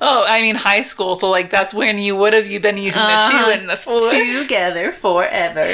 [0.00, 3.00] Oh, I mean high school, so like that's when you would have you been using
[3.02, 3.44] the Uh-huh.
[3.46, 3.98] two and the four.
[4.10, 5.66] together forever.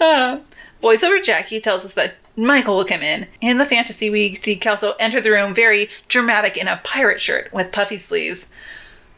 [0.00, 0.38] Uh,
[0.82, 3.26] voiceover Jackie tells us that Michael will come in.
[3.40, 7.52] In the fantasy, we see Kelso enter the room very dramatic in a pirate shirt
[7.52, 8.50] with puffy sleeves.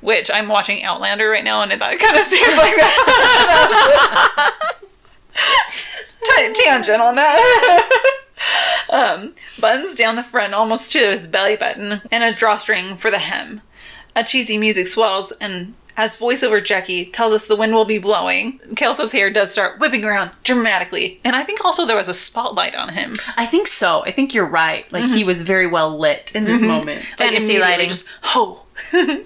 [0.01, 4.53] Which I'm watching Outlander right now, and it kind of seems like that.
[6.23, 8.11] T- tangent on that.
[8.91, 13.19] um, buttons down the front almost to his belly button, and a drawstring for the
[13.19, 13.61] hem.
[14.17, 18.59] A cheesy music swells, and as voiceover Jackie tells us the wind will be blowing,
[18.75, 21.21] Kelso's hair does start whipping around dramatically.
[21.27, 23.17] And I think also there was a spotlight on him.
[23.37, 24.03] I think so.
[24.07, 24.91] I think you're right.
[24.91, 25.27] Like he mhm.
[25.27, 26.69] was very well lit in this mhm.
[26.69, 27.01] moment.
[27.01, 27.89] Like, Fantasy immediately lighting.
[27.91, 28.65] Just, oh.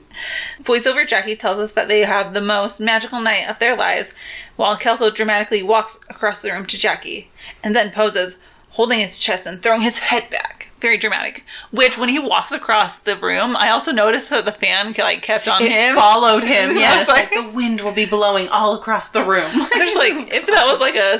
[0.64, 4.12] Voiceover Jackie tells us that they have the most magical night of their lives,
[4.56, 7.30] while Kelso dramatically walks across the room to Jackie
[7.62, 10.72] and then poses, holding his chest and throwing his head back.
[10.84, 11.44] Very dramatic.
[11.70, 15.48] Which, when he walks across the room, I also noticed that the fan like kept
[15.48, 15.94] on It him.
[15.94, 16.76] followed him.
[16.76, 19.50] Yes, like, like- the wind will be blowing all across the room.
[19.72, 21.18] There's like if that was like a,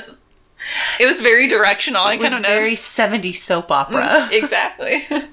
[0.99, 2.03] it was very directional.
[2.03, 2.95] I it was kind of very noticed.
[2.99, 4.03] 70s soap opera.
[4.05, 5.07] Mm, exactly.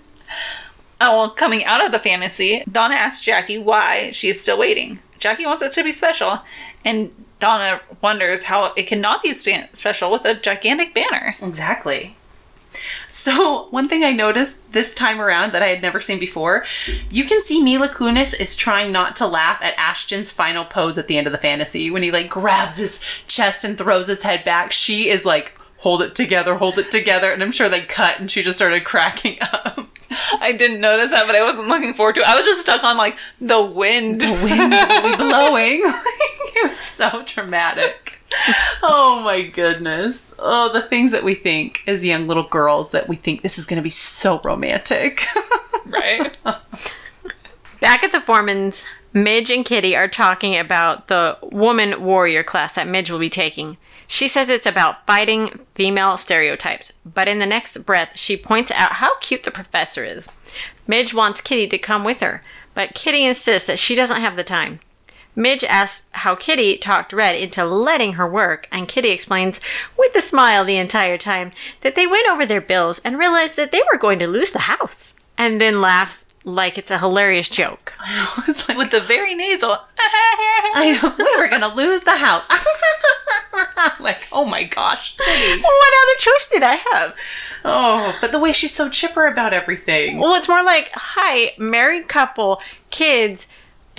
[1.02, 4.98] oh, well, coming out of the fantasy, Donna asks Jackie why she is still waiting.
[5.18, 6.40] Jackie wants it to be special,
[6.86, 11.36] and Donna wonders how it cannot be special with a gigantic banner.
[11.42, 12.16] Exactly.
[13.08, 16.64] So, one thing I noticed this time around that I had never seen before,
[17.10, 21.08] you can see Mila Kunis is trying not to laugh at Ashton's final pose at
[21.08, 24.44] the end of the fantasy when he like grabs his chest and throws his head
[24.44, 24.72] back.
[24.72, 27.32] She is like, hold it together, hold it together.
[27.32, 29.88] And I'm sure they cut and she just started cracking up.
[30.40, 32.26] I didn't notice that, but I wasn't looking forward to it.
[32.28, 34.20] I was just stuck on like the wind.
[34.20, 35.80] The wind will be blowing.
[35.84, 38.11] it was so dramatic.
[38.84, 40.34] Oh my goodness.
[40.40, 43.64] Oh, the things that we think as young little girls that we think this is
[43.64, 45.24] going to be so romantic.
[45.86, 46.36] right?
[47.80, 52.88] Back at the Formans, Midge and Kitty are talking about the woman warrior class that
[52.88, 53.76] Midge will be taking.
[54.06, 58.94] She says it's about fighting female stereotypes, but in the next breath, she points out
[58.94, 60.28] how cute the professor is.
[60.86, 62.40] Midge wants Kitty to come with her,
[62.74, 64.80] but Kitty insists that she doesn't have the time.
[65.34, 69.60] Midge asks how Kitty talked Red into letting her work, and Kitty explains,
[69.96, 73.72] with a smile the entire time, that they went over their bills and realized that
[73.72, 77.92] they were going to lose the house, and then laughs like it's a hilarious joke.
[78.00, 79.78] I was like, With the very nasal.
[79.98, 82.48] I know, we were gonna lose the house.
[84.00, 85.16] like, oh my gosh.
[85.16, 85.62] Kitty.
[85.62, 87.16] what other choice did I have?
[87.64, 88.12] Oh.
[88.12, 90.18] oh, but the way she's so chipper about everything.
[90.18, 92.60] Well, it's more like, hi, married couple,
[92.90, 93.48] kids,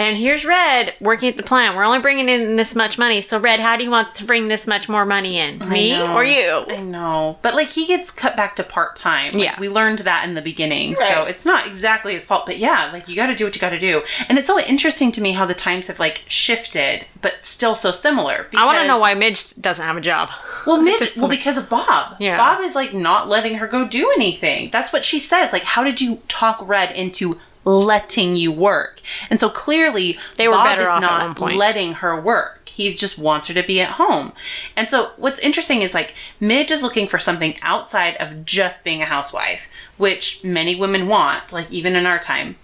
[0.03, 1.75] and here's Red working at the plant.
[1.75, 3.21] We're only bringing in this much money.
[3.21, 5.59] So, Red, how do you want to bring this much more money in?
[5.69, 6.65] Me or you?
[6.67, 7.37] I know.
[7.41, 9.37] But like he gets cut back to part time.
[9.37, 9.59] Yeah.
[9.59, 10.91] We learned that in the beginning.
[10.91, 11.13] Right.
[11.13, 12.45] So it's not exactly his fault.
[12.45, 14.03] But yeah, like you gotta do what you gotta do.
[14.27, 17.91] And it's so interesting to me how the times have like shifted, but still so
[17.91, 18.47] similar.
[18.55, 20.29] I want to know why Midge doesn't have a job.
[20.65, 22.17] Well, Midge, well, because of Bob.
[22.19, 22.37] Yeah.
[22.37, 24.69] Bob is like not letting her go do anything.
[24.71, 25.53] That's what she says.
[25.53, 29.01] Like, how did you talk Red into letting you work?
[29.29, 32.69] And so clearly, They were Bob better is not letting her work.
[32.69, 34.33] He just wants her to be at home.
[34.75, 39.01] And so, what's interesting is like Midge is looking for something outside of just being
[39.01, 42.55] a housewife, which many women want, like even in our time.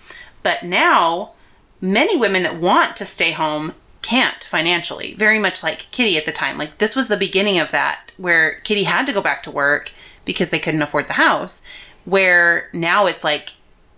[0.41, 1.33] But now,
[1.81, 6.31] many women that want to stay home can't financially, very much like Kitty at the
[6.31, 6.57] time.
[6.57, 9.91] Like this was the beginning of that where Kitty had to go back to work
[10.25, 11.61] because they couldn't afford the house.
[12.05, 13.51] Where now it's like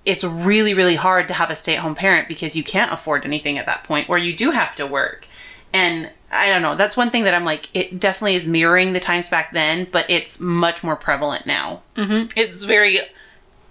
[0.05, 3.65] it's really really hard to have a stay-at-home parent because you can't afford anything at
[3.65, 5.27] that point where you do have to work.
[5.73, 8.99] And I don't know, that's one thing that I'm like it definitely is mirroring the
[8.99, 11.83] times back then, but it's much more prevalent now.
[12.35, 12.99] it's very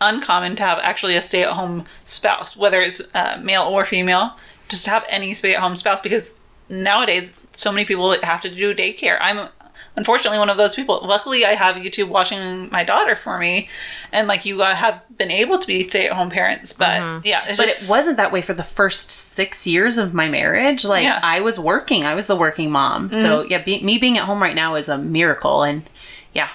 [0.00, 4.36] uncommon to have actually a stay-at-home spouse, whether it's uh, male or female,
[4.68, 6.30] just to have any stay-at-home spouse because
[6.68, 9.18] nowadays so many people have to do daycare.
[9.20, 9.48] I'm
[9.96, 11.00] unfortunately one of those people.
[11.04, 13.68] Luckily, I have YouTube watching my daughter for me,
[14.12, 16.72] and like you uh, have been able to be stay-at-home parents.
[16.72, 20.28] But yeah, But just, it wasn't that way for the first six years of my
[20.28, 20.84] marriage.
[20.84, 21.20] Like Yeah.
[21.22, 23.12] I was working, I was the working mom.
[23.12, 25.62] So yeah, be, me being at home right now is a miracle.
[25.62, 25.88] And
[26.32, 26.48] yeah,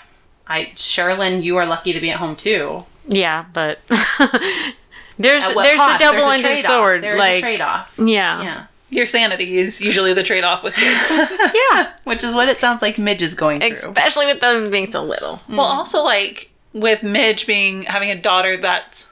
[0.48, 2.86] I Sherilyn, you are lucky to be at home too.
[3.08, 5.54] Yeah, but there's there's cost?
[5.54, 7.04] the a double-ended sword.
[7.04, 7.96] There's like a trade-off.
[8.00, 11.00] yeah, Yeah, your sanity is usually the trade-off with kids.
[11.72, 13.90] yeah, which is what it sounds like Midge is going through.
[13.90, 15.42] especially with them being so little.
[15.50, 19.12] Well, also like with Midge being having a daughter that's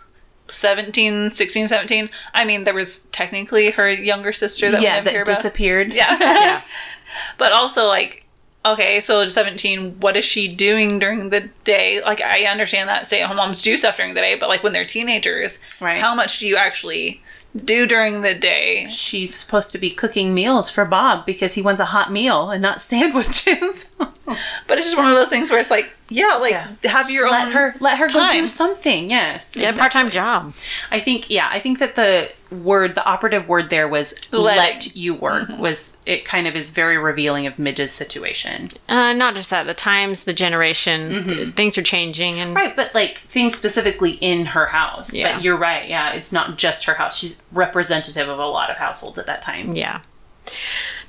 [0.50, 2.10] 17, 16, 17.
[2.34, 5.38] I mean, there was technically her younger sister that we yeah, never hear that about.
[5.38, 5.94] disappeared.
[5.94, 6.18] Yeah.
[6.20, 6.62] Yeah.
[7.38, 8.20] but also like
[8.66, 12.02] okay, so 17, what is she doing during the day?
[12.02, 14.86] Like I understand that stay-at-home moms do stuff during the day, but like when they're
[14.86, 16.00] teenagers, Right.
[16.00, 17.22] how much do you actually
[17.56, 18.88] do during the day?
[18.88, 22.62] She's supposed to be cooking meals for Bob because he wants a hot meal and
[22.62, 23.88] not sandwiches.
[24.68, 26.68] But it's just one of those things where it's like, yeah, like Yeah.
[26.86, 29.10] have your let own her let her go do something.
[29.10, 30.54] Yes, Get a part-time job.
[30.92, 34.58] I think yeah, I think that the word, the operative word there was Letting.
[34.58, 35.50] let you work.
[35.58, 39.74] Was it kind of is very revealing of Midge's situation, Uh, not just that, the
[39.74, 42.76] times, the generation, th- things are changing, and right?
[42.76, 45.14] But like things specifically in her house.
[45.14, 45.34] Yeah.
[45.36, 45.90] But you're right.
[45.90, 47.18] Yeah, it's not just her house.
[47.18, 49.74] She's representative of a lot of households at that time.
[49.74, 50.00] yeah.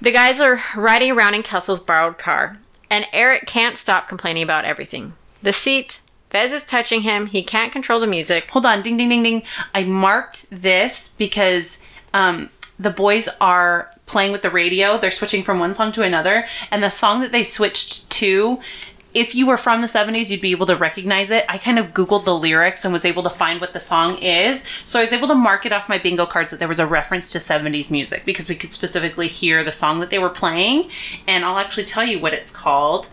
[0.00, 2.58] The guys are riding around in Kelso's borrowed car,
[2.94, 5.14] and Eric can't stop complaining about everything.
[5.42, 7.26] The seat, Fez is touching him.
[7.26, 8.48] He can't control the music.
[8.50, 9.42] Hold on, ding ding ding ding.
[9.74, 11.80] I marked this because
[12.12, 14.96] um, the boys are playing with the radio.
[14.96, 18.60] They're switching from one song to another, and the song that they switched to.
[19.14, 21.44] If you were from the 70s, you'd be able to recognize it.
[21.48, 24.64] I kind of Googled the lyrics and was able to find what the song is.
[24.84, 26.86] So I was able to mark it off my bingo cards that there was a
[26.86, 30.90] reference to 70s music because we could specifically hear the song that they were playing.
[31.28, 33.08] And I'll actually tell you what it's called.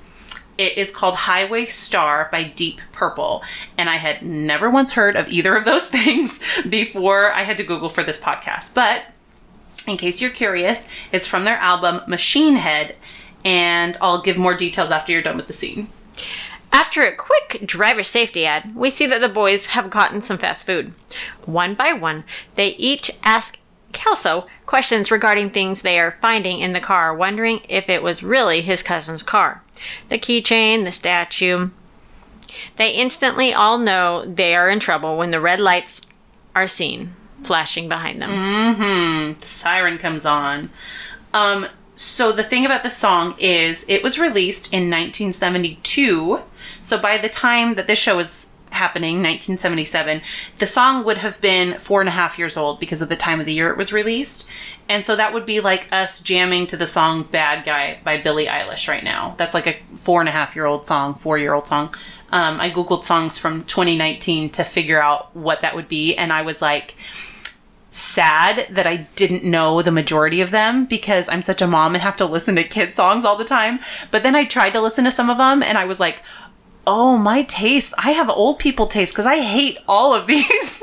[0.58, 3.44] It is called Highway Star by Deep Purple.
[3.78, 7.64] And I had never once heard of either of those things before I had to
[7.64, 8.74] Google for this podcast.
[8.74, 9.04] But
[9.88, 12.96] in case you're curious, it's from their album Machine Head.
[13.44, 15.88] And I'll give more details after you're done with the scene.
[16.74, 20.66] After a quick driver safety ad, we see that the boys have gotten some fast
[20.66, 20.94] food.
[21.46, 22.24] One by one,
[22.56, 23.60] they each ask
[23.92, 28.62] Kelso questions regarding things they are finding in the car, wondering if it was really
[28.62, 29.64] his cousin's car.
[30.10, 31.70] The keychain, the statue.
[32.78, 36.02] They instantly all know they are in trouble when the red lights
[36.56, 37.14] are seen
[37.44, 38.30] flashing behind them.
[39.40, 40.70] The siren comes on.
[41.34, 41.68] Um,
[42.02, 46.42] so the thing about the song is it was released in 1972.
[46.80, 50.22] So by the time that this show was happening, 1977,
[50.58, 53.40] the song would have been four and a half years old because of the time
[53.40, 54.48] of the year it was released.
[54.90, 58.48] And so that would be like us jamming to the song Bad Guy by Billie
[58.48, 59.36] Eilish right now.
[59.38, 61.94] That's like a four and a half year old song, four year old song.
[62.32, 66.16] Um, I Googled songs from 2019 to figure out what that would be.
[66.16, 66.96] And I was like,
[67.92, 72.02] sad that I didn't know the majority of them because I'm such a mom and
[72.02, 73.80] have to listen to kid songs all the time.
[74.10, 76.24] But then I tried to listen to some of them and I was like,
[76.88, 77.94] oh, my taste.
[77.98, 80.82] I have old people taste because I hate all of these.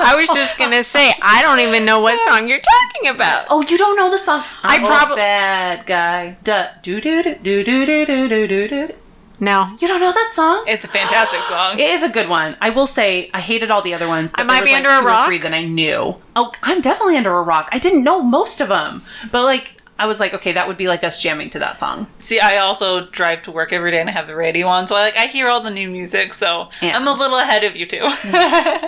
[0.00, 3.46] I was just gonna say I don't even know what song you're talking about.
[3.50, 4.44] Oh, you don't know the song?
[4.62, 6.36] I I'm a prob- bad guy.
[6.44, 8.94] Do do do do do do do do do.
[9.38, 10.64] No, You don't know that song?
[10.66, 11.78] It's a fantastic song.
[11.78, 12.56] It is a good one.
[12.60, 14.32] I will say I hated all the other ones.
[14.32, 15.24] But I might be like under a rock.
[15.26, 16.16] Or three that I knew.
[16.34, 17.68] Oh, I'm definitely under a rock.
[17.72, 20.88] I didn't know most of them, but like I was like, okay, that would be
[20.88, 22.06] like us jamming to that song.
[22.18, 24.94] See, I also drive to work every day and I have the radio on, so
[24.96, 26.32] I like I hear all the new music.
[26.34, 26.96] So Yeah.
[26.96, 27.98] I'm a little ahead of you two.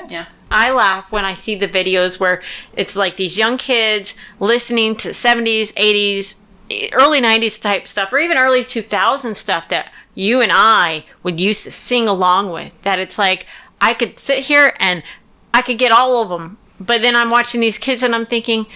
[0.09, 0.26] Yeah.
[0.51, 2.42] I laugh when I see the videos where
[2.74, 6.36] it's like these young kids listening to 70s, 80s,
[6.92, 11.62] early 90s type stuff, or even early 2000 stuff that you and I would used
[11.62, 12.73] to sing along with.
[12.83, 13.47] That it's like
[13.81, 15.05] I could sit here and
[15.55, 18.66] I could get all of them, but then I'm watching these kids and I'm thinking,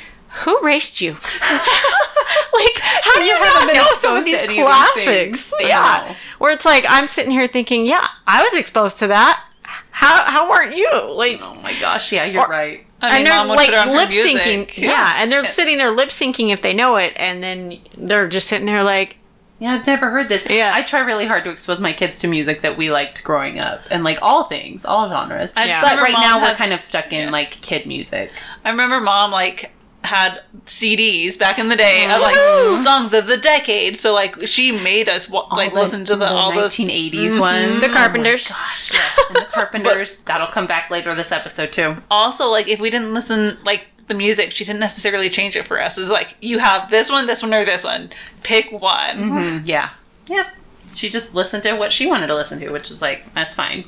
[0.44, 1.12] who raised you?
[1.14, 5.52] like, how do you, haven't not been exposed to any of these classics?
[5.60, 9.48] Yeah, where it's like I'm sitting here thinking, yeah, I was exposed to that.
[9.90, 10.90] How how weren't you?
[11.10, 12.86] Like, Oh my gosh, yeah, you're Or- right.
[13.00, 14.76] I mean, and they're like put on her lip syncing.
[14.76, 15.14] Yeah.
[15.16, 18.66] and they're sitting there lip syncing if they know it, and then they're just sitting
[18.66, 19.16] there like,
[19.62, 20.50] Yeah, I've never heard this.
[20.50, 20.72] Yeah.
[20.74, 23.80] I try really hard to expose my kids to music that we liked growing up
[23.92, 25.52] and like all things, all genres.
[25.56, 25.80] I Yeah.
[25.82, 28.32] But right Mom now we're kind of stuck in like kid music.
[28.64, 29.70] I remember mom like
[30.04, 32.82] had CDs back in the day of like Mm-hmm.
[32.82, 33.98] songs of the decade.
[34.00, 37.80] So like she made us wa- like listen to the, all the 1980s ones.
[37.80, 38.48] The Carpenters.
[38.50, 39.20] Oh my gosh, yes.
[39.28, 40.20] And the Carpenters.
[40.22, 41.96] That'll come back later this episode too.
[42.10, 45.80] also like if we didn't listen like the music she didn't necessarily change it for
[45.80, 48.10] us it's like you have this one this one or this one
[48.42, 49.90] pick one Mm, Yeah.
[50.28, 50.46] Yep.
[50.94, 53.84] She just listened to what she wanted to listen to, which is like, that's fine.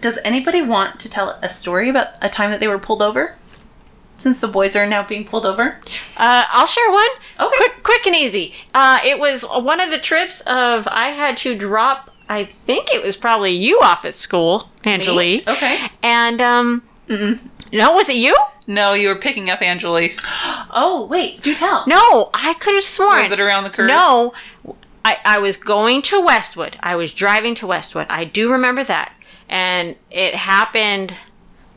[0.00, 3.36] Does anybody want to tell a story about a time that they were pulled over?
[4.16, 5.80] Since the boys are now being pulled over?
[6.16, 7.08] uh, "I'll share one.
[7.40, 7.56] Okay.
[7.56, 11.54] quick, quick and easy." Uh, it was one of the trips of I had to
[11.56, 12.10] drop.
[12.28, 15.48] I think it was probably you off at school, Angelique.
[15.50, 15.88] Okay.
[16.02, 18.34] And um, no, was it you?
[18.66, 20.14] No you were picking up angeli
[20.76, 21.84] Oh, wait, do tell.
[21.86, 23.22] No, I could have sworn.
[23.22, 24.32] was it around the curve No,
[25.04, 26.76] I, I was going to Westwood.
[26.80, 28.06] I was driving to Westwood.
[28.10, 29.12] I do remember that.
[29.48, 31.14] And it happened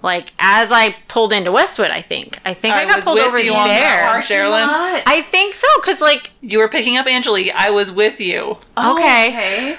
[0.01, 2.39] like as I pulled into Westwood, I think.
[2.45, 3.57] I think I, I got was pulled with over you there.
[3.57, 4.67] that Parking Sherilyn?
[4.67, 5.03] lot?
[5.05, 8.95] I think so, because like you were picking up angeli i was with you Oh,
[8.97, 9.27] okay.
[9.29, 9.77] okay.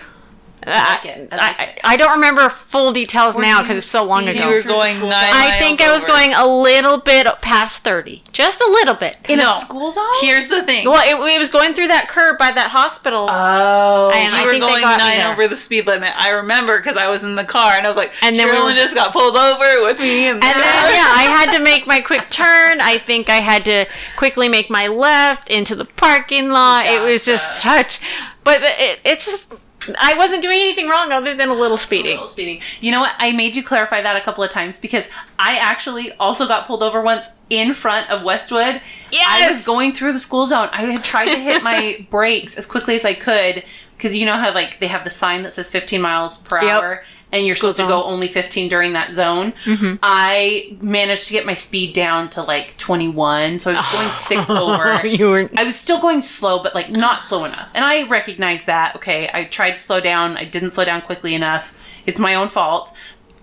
[0.67, 1.29] I, like it.
[1.33, 1.75] I like I.
[1.85, 4.49] I don't remember full details Were now because it's so long ago.
[4.49, 5.13] you were going nine zone?
[5.13, 6.07] I miles think I was over.
[6.09, 8.25] going a little bit past 30.
[8.33, 9.17] Just a little bit.
[9.29, 9.51] In No.
[9.57, 10.05] a school zone?
[10.21, 13.29] here's the thing Well, it, it was going through that curb by that hospital.
[13.31, 14.11] Oh.
[14.15, 16.13] And you I were think they going got nine over the speed limit.
[16.17, 18.55] I remember because I was in the car and I was like, And and then
[18.67, 20.63] we were- just got pulled over with me in the And car.
[20.63, 22.81] then, yeah, I had to make my quick turn.
[22.81, 23.87] I think I had to
[24.17, 26.87] quickly make my left into the parking lot.
[26.87, 28.01] It was just such,
[28.45, 29.53] but it, it's just,
[30.01, 32.13] I wasn't doing anything wrong other than a little speeding.
[32.13, 32.61] A Little speeding.
[32.81, 33.13] You know what?
[33.19, 35.09] I made you clarify that a couple of times because
[35.39, 38.81] I actually also got pulled over once in front of Westwood.
[39.11, 39.25] Yeah.
[39.27, 40.69] I was going through the school zone.
[40.73, 43.65] I had tried to hit my brakes as quickly as I could
[43.97, 46.71] because you know how like they have the sign that says 15 miles per Yep.
[46.71, 49.53] hour and you're supposed to go only 15 during that zone.
[49.65, 49.97] Mm-hmm.
[50.03, 54.49] I managed to get my speed down to like 21, so I was going six
[54.51, 55.07] over.
[55.07, 57.69] you were, I was still going slow, but like not slow enough.
[57.75, 58.97] And I recognized that.
[58.97, 60.37] Okay, I tried to slow down.
[60.37, 61.79] I didn't slow down quickly enough.
[62.07, 62.93] It's my own fault.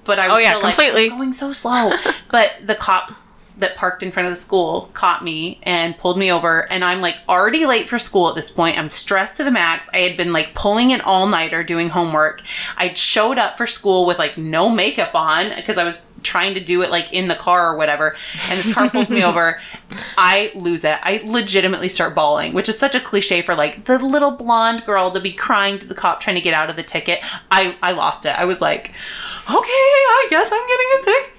[0.04, 1.92] But I was Oh, yeah, still like, "I'm going so slow.
[2.32, 3.12] but the cop
[3.58, 7.02] that parked in front of the school caught me and pulled me over and I'm
[7.02, 8.78] like already late for school at this point.
[8.78, 9.90] I'm stressed to the max.
[9.94, 12.42] I had been like pulling an all-nighter doing homework.
[12.78, 16.60] I'd showed up for school with like no makeup on because I was trying to
[16.60, 18.16] do it like in the car or whatever.
[18.50, 19.60] And this car pulls me over.
[20.18, 20.98] I lose it.
[21.04, 25.12] I legitimately start bawling, which is such a cliche for like the little blonde girl
[25.12, 27.20] to be crying to the cop trying to get out of the ticket.
[27.52, 28.30] I I lost it.
[28.30, 31.35] I was like, okay, I guess I'm getting a ticket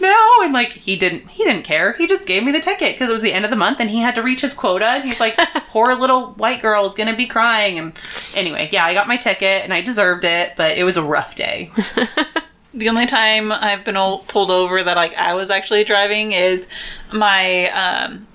[0.46, 1.92] And like he didn't he didn't care.
[1.94, 3.90] He just gave me the ticket because it was the end of the month and
[3.90, 4.86] he had to reach his quota.
[4.86, 5.36] And he's like,
[5.68, 7.78] poor little white girl is gonna be crying.
[7.78, 7.92] And
[8.34, 11.34] anyway, yeah, I got my ticket and I deserved it, but it was a rough
[11.34, 11.70] day.
[12.76, 13.96] The only time I've been
[14.28, 16.68] pulled over that like I was actually driving is
[17.10, 18.26] my um,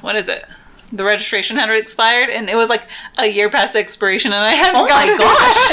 [0.00, 0.44] what is it?
[0.92, 2.88] The registration had expired, and it was like
[3.18, 4.76] a year past expiration, and I hadn't.
[4.76, 5.56] Oh my gotten gosh.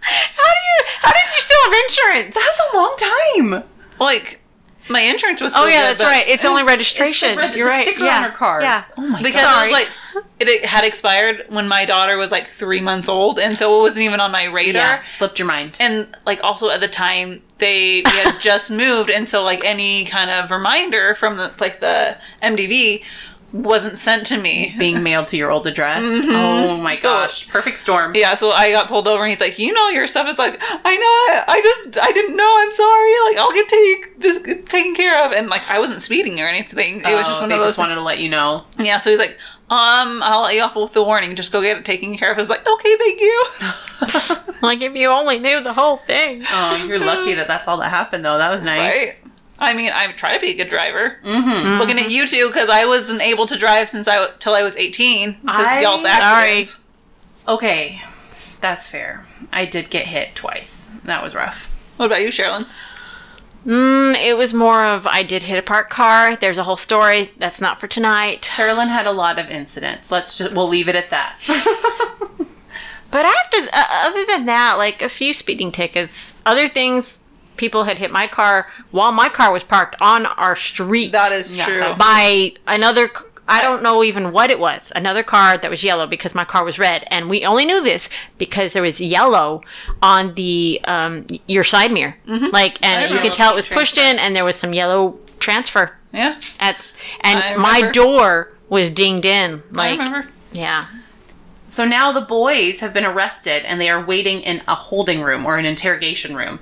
[0.00, 2.34] how do you, how did you still have insurance?
[2.34, 3.64] That's a long time.
[4.04, 4.40] Like
[4.88, 5.54] My insurance was.
[5.56, 6.28] Oh yeah, good, that's right.
[6.28, 7.30] It's only registration.
[7.30, 7.86] It's the reg- You're the right.
[7.86, 8.16] sticker yeah.
[8.16, 8.62] on her card.
[8.62, 8.84] Yeah.
[8.96, 9.62] Oh my because god.
[9.62, 9.88] it was like
[10.40, 13.82] it, it had expired when my daughter was like three months old, and so it
[13.82, 14.82] wasn't even on my radar.
[14.82, 15.76] yeah, slipped your mind.
[15.80, 20.04] And like also at the time they we had just moved, and so like any
[20.04, 23.02] kind of reminder from the like the MDV
[23.52, 24.62] wasn't sent to me.
[24.64, 26.02] It's being mailed to your old address.
[26.32, 27.48] Oh my So- gosh.
[27.48, 28.14] Perfect storm.
[28.14, 30.56] Yeah, so I got pulled over, and he's like, "You know your stuff." Is like,
[30.60, 31.44] "I know it.
[31.48, 32.54] I just I didn't know.
[32.58, 33.12] I'm sorry.
[33.26, 36.96] Like I'll get take this taken care of." And like I wasn't speeding or anything.
[37.00, 37.68] It was Oh, just one they of those.
[37.68, 38.64] just wanted to let you know.
[38.78, 39.38] Yeah, so he's like,
[39.70, 41.34] um, I'll let you off with the warning.
[41.36, 42.38] Just go get it taken care of.
[42.38, 43.46] I was like, okay, thank you.
[44.62, 46.44] Like if you only knew the whole thing.
[46.48, 48.38] Oh, you're lucky that that's all that happened, though.
[48.38, 48.78] That was nice.
[48.94, 49.21] Right?
[49.62, 51.18] I mean, I try to be a good driver.
[51.24, 51.78] Mm-hmm.
[51.78, 54.76] Looking at you two, because I wasn't able to drive since I till I was
[54.76, 56.78] 18 because I- y'all's accidents.
[57.46, 58.02] Okay,
[58.60, 59.24] that's fair.
[59.52, 60.90] I did get hit twice.
[61.04, 61.68] That was rough.
[61.96, 62.66] What about you, Sherilyn?
[63.66, 66.34] Mm, it was more of I did hit a parked car.
[66.34, 67.30] There's a whole story.
[67.38, 68.42] That's not for tonight.
[68.42, 70.10] Sherlyn had a lot of incidents.
[70.10, 71.38] Let's just we'll leave it at that.
[73.12, 77.18] But after, uh, other than that, like a few speeding tickets, other things,
[77.62, 81.12] people had hit my car while my car was parked on our street.
[81.12, 81.94] That is Yeah, true.
[81.96, 83.08] by another.
[83.46, 84.90] I don't know even what it was.
[84.96, 88.08] Another car that was yellow because my car was red, and we only knew this
[88.38, 89.62] because there was yellow
[90.00, 92.16] on the um, your side mirror,
[92.52, 95.18] like, and you remember could tell it was pushed in, and there was some yellow
[95.38, 95.96] transfer.
[96.12, 96.92] yeah, At
[97.22, 99.62] I and my door was dinged in.
[99.72, 100.28] I Like, remember.
[100.52, 100.86] yeah.
[101.66, 105.46] So now the boys have been arrested and they are waiting in a holding room
[105.46, 106.60] or an interrogation room.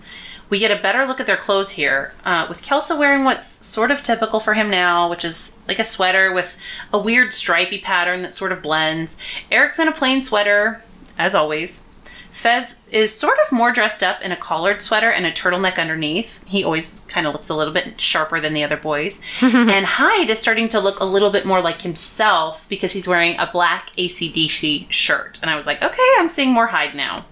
[0.51, 3.91] We get a better look at their clothes here, uh, with Kelso wearing what's sort
[3.91, 6.57] of typical for him now, which is like a sweater with
[6.93, 9.17] a weird stripy pattern that sort of blends.
[9.51, 10.83] Eric's in a plain sweater,
[11.17, 11.87] as always.
[12.31, 16.47] Fez is sort of more dressed up in a collared sweater and a turtleneck underneath.
[16.47, 19.21] He always kind of looks a little bit sharper than the other boys.
[19.43, 23.39] and Hyde is starting to look a little bit more like himself because he's wearing
[23.39, 25.39] a black ACDC shirt.
[25.43, 27.25] And I was like, okay, I'm seeing more Hyde now.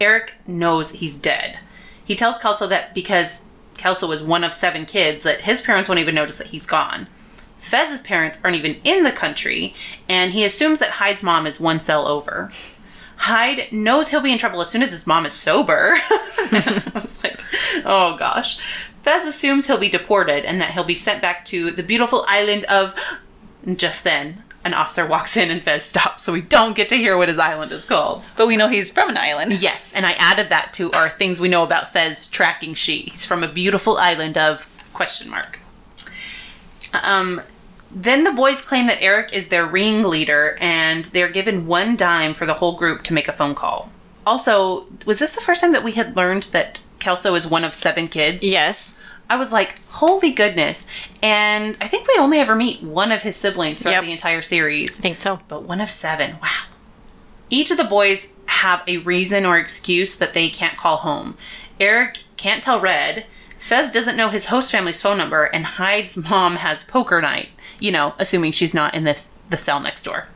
[0.00, 1.58] Eric knows he's dead.
[2.04, 3.44] He tells Kelso that because
[3.76, 7.06] Kelso was one of seven kids, that his parents won't even notice that he's gone.
[7.58, 9.74] Fez's parents aren't even in the country,
[10.08, 12.50] and he assumes that Hyde's mom is one cell over.
[13.16, 15.92] Hyde knows he'll be in trouble as soon as his mom is sober.
[16.52, 17.42] I was like,
[17.84, 18.58] oh gosh.
[18.96, 22.64] Fez assumes he'll be deported and that he'll be sent back to the beautiful island
[22.64, 22.94] of.
[23.76, 27.16] Just then, an officer walks in and Fez stops, so we don't get to hear
[27.16, 28.24] what his island is called.
[28.36, 29.54] But we know he's from an island.
[29.62, 33.08] Yes, and I added that to our things we know about Fez tracking sheet.
[33.10, 35.60] He's from a beautiful island of question mark.
[36.92, 37.40] Um,
[37.90, 42.46] then the boys claim that Eric is their ringleader, and they're given one dime for
[42.46, 43.90] the whole group to make a phone call.
[44.26, 47.74] Also, was this the first time that we had learned that Kelso is one of
[47.74, 48.44] seven kids?
[48.44, 48.94] Yes.
[49.30, 50.86] I was like, holy goodness.
[51.22, 54.04] And I think we only ever meet one of his siblings throughout Yep.
[54.04, 55.40] the entire series I think so.
[55.48, 56.36] but one of seven.
[56.42, 56.64] Wow.
[57.48, 61.36] Each of the boys have a reason or excuse that they can't call home.
[61.80, 63.24] Eric can't tell Red.
[63.58, 67.48] Fez doesn't know his host family's phone number, and Hyde's mom has poker night.
[67.78, 70.28] You know, assuming she's not in this the cell next door.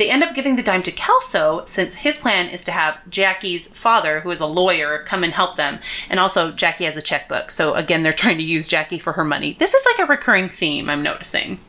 [0.00, 3.68] They end up giving the dime to Kelso since his plan is to have Jackie's
[3.68, 5.78] father, who is a lawyer, come and help them.
[6.08, 7.50] And also, Jackie has a checkbook.
[7.50, 9.56] So, again, they're trying to use Jackie for her money.
[9.58, 11.60] This is like a recurring theme I'm noticing.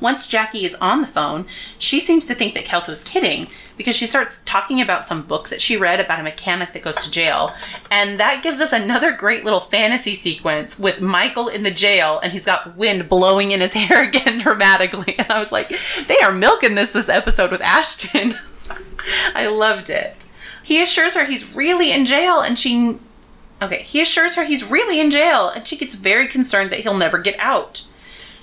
[0.00, 1.46] Once Jackie is on the phone,
[1.78, 5.48] she seems to think that Kelso is kidding because she starts talking about some book
[5.48, 7.52] that she read about a mechanic that goes to jail.
[7.90, 12.32] And that gives us another great little fantasy sequence with Michael in the jail and
[12.32, 15.16] he's got wind blowing in his hair again dramatically.
[15.18, 15.72] And I was like,
[16.06, 18.34] they are milking this this episode with Ashton.
[19.34, 20.24] I loved it.
[20.62, 22.98] He assures her he's really in jail and she
[23.62, 26.96] Okay, he assures her he's really in jail and she gets very concerned that he'll
[26.96, 27.84] never get out.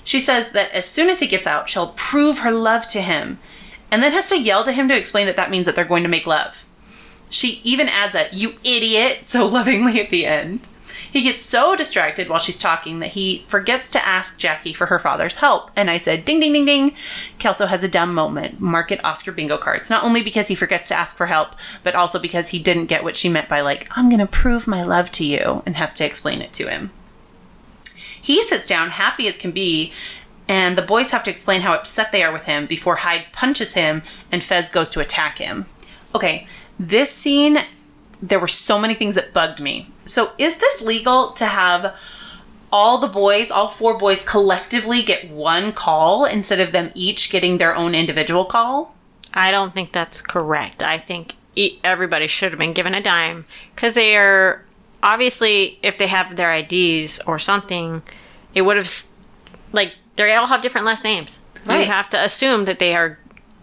[0.04, 3.38] She says that as soon as he gets out, she'll prove her love to him,
[3.90, 6.02] and then has to yell to him to explain that that means that they're going
[6.02, 6.66] to make love.
[7.30, 10.60] She even adds a, you idiot, so lovingly at the end.
[11.12, 14.98] He gets so distracted while she's talking that he forgets to ask Jackie for her
[14.98, 15.70] father's help.
[15.76, 16.94] And I said, ding, ding, ding, ding.
[17.38, 18.60] Kelso has a dumb moment.
[18.60, 19.90] Mark it off your bingo cards.
[19.90, 23.04] Not only because he forgets to ask for help, but also because he didn't get
[23.04, 25.98] what she meant by, like, I'm going to prove my love to you, and has
[25.98, 26.90] to explain it to him.
[28.22, 29.92] He sits down, happy as can be,
[30.48, 33.74] and the boys have to explain how upset they are with him before Hyde punches
[33.74, 35.66] him and Fez goes to attack him.
[36.14, 36.46] Okay,
[36.78, 37.58] this scene,
[38.22, 39.88] there were so many things that bugged me.
[40.06, 41.94] So, is this legal to have
[42.72, 47.58] all the boys, all four boys, collectively get one call instead of them each getting
[47.58, 48.94] their own individual call?
[49.34, 50.82] I don't think that's correct.
[50.82, 51.34] I think
[51.84, 53.44] everybody should have been given a dime
[53.74, 54.64] because they are
[55.02, 58.02] obviously, if they have their IDs or something,
[58.54, 59.06] it would have
[59.72, 61.42] like they all have different last names.
[61.64, 61.80] Right.
[61.80, 63.18] You have to assume that they are,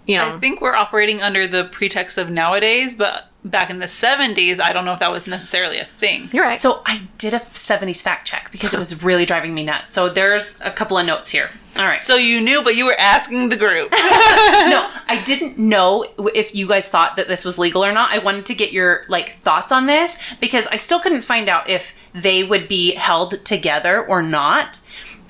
[0.05, 3.85] you know, I think we're operating under the pretext of nowadays, but back in the
[3.85, 6.29] 70s, I don't know if that was necessarily a thing.
[6.33, 6.59] you're right.
[6.59, 9.93] So I did a 70s fact check because it was really driving me nuts.
[9.93, 11.49] So there's a couple of notes here.
[11.77, 11.99] All right.
[11.99, 13.91] So you knew, but you were asking the group.
[13.93, 18.11] no, I didn't know if you guys thought that this was legal or not.
[18.11, 21.69] I wanted to get your like thoughts on this because I still couldn't find out
[21.69, 24.81] if they would be held together or not.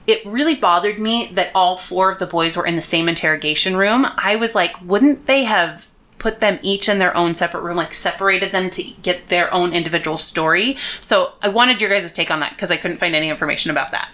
[0.08, 3.76] It really bothered me that all four of the boys were in the same interrogation
[3.76, 4.08] room.
[4.18, 5.88] I was like, wouldn't they have
[6.20, 9.74] put them each in their own separate room, like separated them to get their own
[9.74, 10.76] individual story?
[11.02, 13.92] So I wanted your guys' take on that because I couldn't find any information about
[13.92, 14.10] that.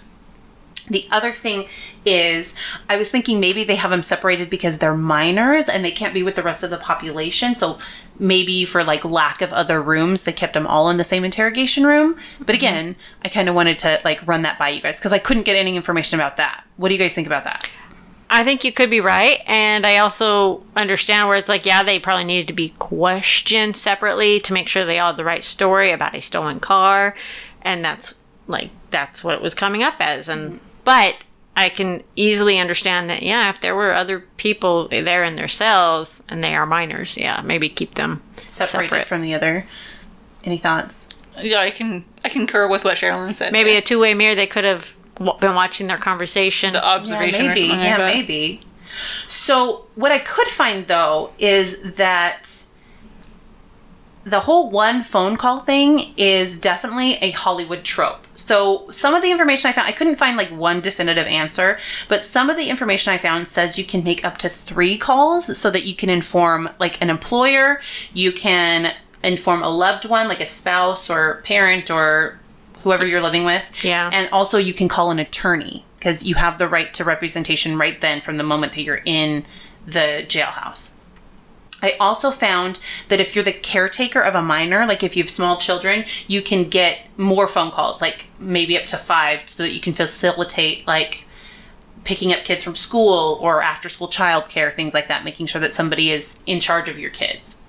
[0.87, 1.67] The other thing
[2.05, 2.53] is,
[2.87, 6.21] I was thinking maybe they have them separated because they're minors and they can't be
[6.21, 7.55] with the rest of the population.
[7.55, 7.79] So
[8.19, 11.85] maybe for like lack of other rooms, they kept them all in the same interrogation
[11.85, 12.15] room.
[12.37, 12.55] But mm-hmm.
[12.55, 15.43] again, I kind of wanted to like run that by you guys because I couldn't
[15.43, 16.63] get any information about that.
[16.77, 17.67] What do you guys think about that?
[18.29, 21.99] I think you could be right, and I also understand where it's like, yeah, they
[21.99, 25.91] probably needed to be questioned separately to make sure they all had the right story
[25.91, 27.15] about a stolen car,
[27.61, 28.15] and that's
[28.47, 30.27] like that's what it was coming up as.
[30.27, 30.65] And mm-hmm.
[30.83, 31.15] but
[31.55, 36.21] I can easily understand that, yeah, if there were other people there in their cells
[36.27, 39.07] and they are minors, yeah, maybe keep them Separated separate.
[39.07, 39.65] from the other.
[40.43, 41.07] Any thoughts?
[41.41, 43.51] yeah, I can I concur with what Sherilyn said.
[43.51, 44.35] maybe a two-way mirror.
[44.35, 46.73] They could have w- been watching their conversation.
[46.73, 47.61] the observation yeah, or maybe.
[47.61, 48.15] something like yeah, that.
[48.15, 48.61] maybe.
[49.27, 52.65] So what I could find though is that
[54.25, 58.25] the whole one phone call thing is definitely a Hollywood trope.
[58.33, 61.77] So some of the information I found, I couldn't find like one definitive answer,
[62.09, 65.55] but some of the information I found says you can make up to three calls
[65.55, 67.81] so that you can inform like an employer,
[68.13, 72.39] you can inform a loved one, like a spouse or parent or
[72.85, 73.69] whoever you're living with.
[73.83, 74.09] Yeah.
[74.13, 77.99] And also you can call an attorney because you have the right to representation right
[77.99, 79.43] then from the moment that you're in
[79.87, 80.91] the jailhouse.
[81.81, 82.79] I also found
[83.09, 86.43] that if you're the caretaker of a minor, like if you have small children, you
[86.43, 90.85] can get more phone calls, like maybe up to five, so that you can facilitate
[90.85, 91.25] like
[92.03, 95.73] picking up kids from school or after school childcare, things like that, making sure that
[95.73, 97.61] somebody is in charge of your kids.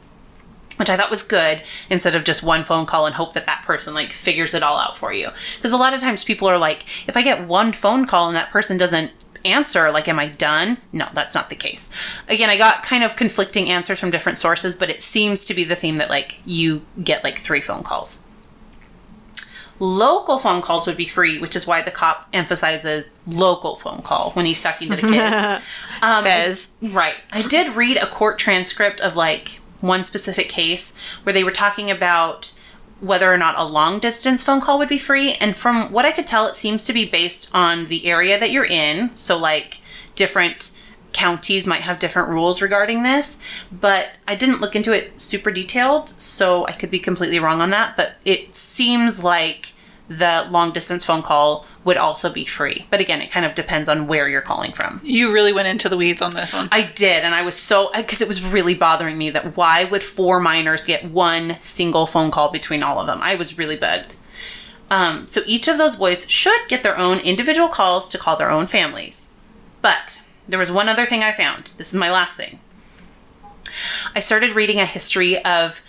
[0.77, 3.63] Which I thought was good instead of just one phone call and hope that that
[3.63, 5.31] person like figures it all out for you.
[5.57, 8.37] Because a lot of times people are like, if I get one phone call and
[8.37, 9.11] that person doesn't
[9.45, 10.79] answer, like, am I done?
[10.93, 11.91] No, that's not the case.
[12.29, 15.65] Again, I got kind of conflicting answers from different sources, but it seems to be
[15.65, 18.25] the theme that like you get like three phone calls.
[19.79, 24.31] Local phone calls would be free, which is why the cop emphasizes local phone call
[24.31, 25.65] when he's talking to the kids.
[26.03, 26.73] Um, Fez.
[26.83, 27.15] Right.
[27.33, 31.91] I did read a court transcript of like one specific case where they were talking
[31.91, 32.59] about
[33.01, 35.35] whether or not a long distance phone call would be free.
[35.35, 38.51] And from what I could tell, it seems to be based on the area that
[38.51, 39.15] you're in.
[39.17, 39.81] So, like,
[40.15, 40.73] different
[41.13, 43.39] counties might have different rules regarding this.
[43.71, 47.71] But I didn't look into it super detailed, so I could be completely wrong on
[47.71, 47.97] that.
[47.97, 49.73] But it seems like
[50.09, 52.85] the long distance phone call would also be free.
[52.91, 55.01] But again, it kind of depends on where you're calling from.
[55.03, 56.69] You really went into the weeds on this one.
[56.71, 60.03] I did, and I was so because it was really bothering me that why would
[60.03, 63.21] four minors get one single phone call between all of them?
[63.23, 64.17] I was really bugged.
[64.91, 68.51] Um, so each of those boys should get their own individual calls to call their
[68.51, 69.29] own families.
[69.83, 71.75] But there was one other thing I found.
[71.77, 72.61] This is my last thing.
[74.15, 75.83] I started reading a history of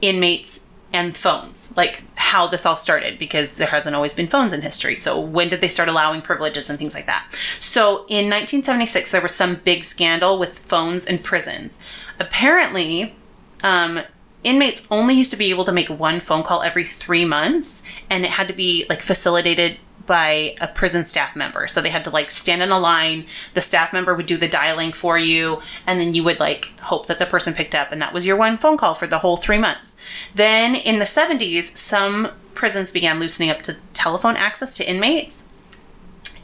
[0.00, 4.62] inmates and phones, like how this all started, because there hasn't always been phones in
[4.62, 4.94] history.
[4.94, 7.26] So when did they start allowing privileges and things like that?
[7.58, 11.78] So in 1976, there was some big scandal with phones in prisons.
[12.20, 13.16] Apparently,
[13.64, 14.02] um,
[14.44, 18.24] inmates only used to be able to make one phone call every three months, and
[18.24, 21.66] it had to be like facilitated by a prison staff member.
[21.66, 24.48] So they had to like stand in a line, the staff member would do the
[24.48, 28.00] dialing for you, and then you would like hope that the person picked up, and
[28.02, 29.96] that was your one phone call for the whole three months.
[30.34, 35.44] Then in the 70s, some prisons began loosening up to telephone access to inmates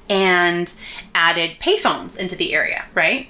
[0.08, 0.74] and
[1.14, 3.28] added payphones into the area, right?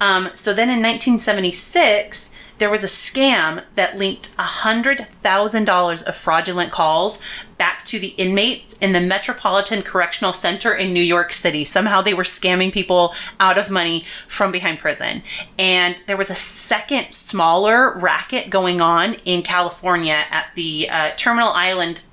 [0.00, 2.29] Um, so then in 1976,
[2.60, 7.18] there was a scam that linked $100,000 of fraudulent calls
[7.56, 11.64] back to the inmates in the Metropolitan Correctional Center in New York City.
[11.64, 15.22] Somehow they were scamming people out of money from behind prison.
[15.58, 21.50] And there was a second smaller racket going on in California at the uh, Terminal
[21.52, 22.04] Island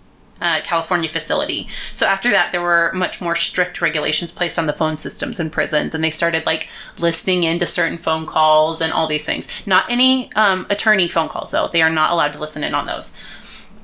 [0.42, 1.68] uh, California facility.
[1.94, 5.50] So after that, there were much more strict regulations placed on the phone systems in
[5.50, 6.70] prisons, and they started like
[7.00, 9.48] listening into certain phone calls and all these things.
[9.66, 11.68] Not any um, attorney phone calls, though.
[11.68, 13.16] They are not allowed to listen in on those.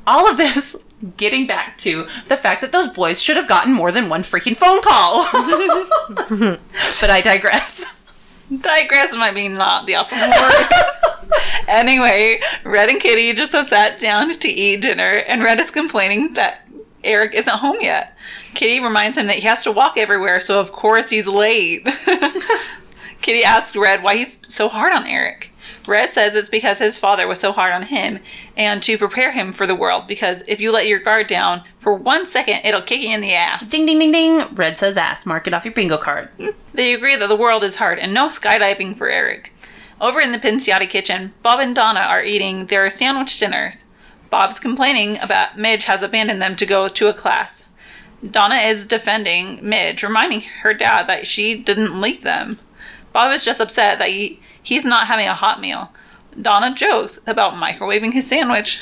[0.06, 0.76] All of this
[1.18, 4.56] getting back to the fact that those boys should have gotten more than one freaking
[4.56, 5.24] phone call.
[7.02, 7.86] but I digress.
[8.50, 10.30] Digress might be not the optimal
[11.30, 11.64] word.
[11.68, 16.34] anyway, Red and Kitty just have sat down to eat dinner, and Red is complaining
[16.34, 16.68] that
[17.04, 18.18] Eric isn't home yet.
[18.54, 21.88] Kitty reminds him that he has to walk everywhere, so of course he's late.
[23.22, 25.53] Kitty asks Red why he's so hard on Eric.
[25.88, 28.20] Red says it's because his father was so hard on him
[28.56, 31.94] and to prepare him for the world because if you let your guard down for
[31.94, 33.68] one second, it'll kick you in the ass.
[33.68, 34.56] Ding ding ding ding.
[34.56, 35.26] Red says ass.
[35.26, 36.30] Mark it off your bingo card.
[36.76, 39.54] They agree that the world is hard and no skydiving for Eric.
[40.02, 43.84] Over in the Pinciotti kitchen, Bob and Donna are eating their sandwich dinners.
[44.32, 47.70] Bob's complaining about Midge has abandoned them to go to a class.
[48.28, 52.58] Donna is defending Midge, reminding her dad that she didn't leave them.
[53.14, 55.92] Bob is just upset that he, he's not having a hot meal.
[56.40, 58.82] Donna jokes about microwaving his sandwich.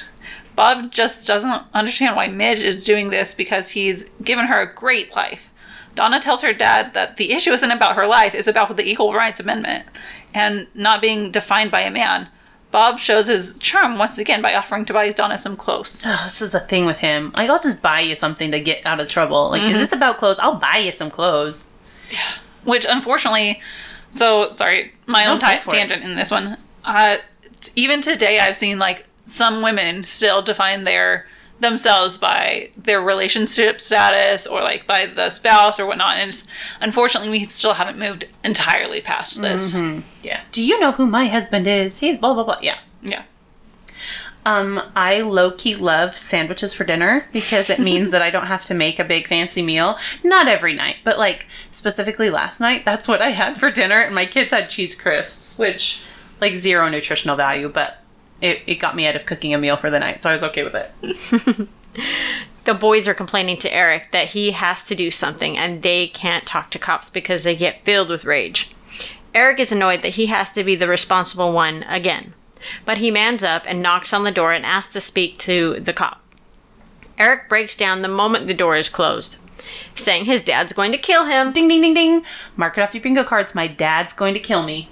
[0.56, 5.16] Bob just doesn't understand why Midge is doing this because he's given her a great
[5.16, 5.50] life.
[5.96, 9.14] Donna tells her dad that the issue isn't about her life, it's about the Equal
[9.14, 9.86] Rights Amendment
[10.34, 12.28] and not being defined by a man.
[12.72, 16.04] Bob shows his charm once again by offering to buy Donna some clothes.
[16.06, 17.34] Ugh, this is a thing with him.
[17.36, 19.50] Like, I'll just buy you something to get out of trouble.
[19.50, 19.80] Like, is mm-hmm.
[19.80, 20.40] this about clothes?
[20.40, 21.70] I'll buy you some clothes.
[22.64, 23.62] which unfortunately
[24.12, 25.62] so sorry my No, own for it.
[25.78, 27.18] tangent in this one uh
[27.76, 31.28] even today i've seen like some women still define their
[31.60, 36.48] themselves by their relationship status or like by the spouse or whatnot and it's,
[36.82, 40.00] unfortunately we still haven't moved entirely past this Mm-hmm.
[40.22, 40.42] Yeah.
[40.52, 42.00] Do you know who my husband is?
[42.00, 42.58] He's blah blah blah.
[42.62, 42.80] Yeah.
[43.04, 43.24] yeah
[44.46, 48.64] Um, I low key love sandwiches for dinner because it means that I don't have
[48.66, 49.98] to make a big fancy meal.
[50.24, 54.16] Not every night, but like specifically last night, that's what I had for dinner, and
[54.16, 56.04] my kids had cheese crisps, which
[56.40, 58.00] like zero nutritional value, but
[58.42, 60.44] it, it got me out of cooking a meal for the night, so I was
[60.44, 61.70] okay with it.
[62.64, 66.46] the boys are complaining to Eric that he has to do something and they can't
[66.46, 68.72] talk to cops because they get filled with rage.
[69.34, 72.34] Eric is annoyed that he has to be the responsible one again,
[72.86, 75.94] but he mans up and knocks on the door and asks to speak to the
[75.94, 76.22] cop.
[77.18, 79.38] Eric breaks down the moment the door is closed,
[79.96, 81.52] saying his dad's going to kill him.
[81.52, 82.24] Ding ding ding ding.
[82.56, 83.54] Mark it off your bingo cards.
[83.54, 84.90] My dad's going to kill me.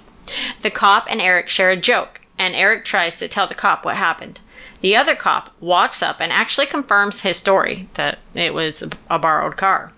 [0.62, 3.96] The cop and Eric share a joke, and Eric tries to tell the cop what
[3.96, 4.40] happened.
[4.80, 9.56] The other cop walks up and actually confirms his story that it was a borrowed
[9.56, 9.92] car.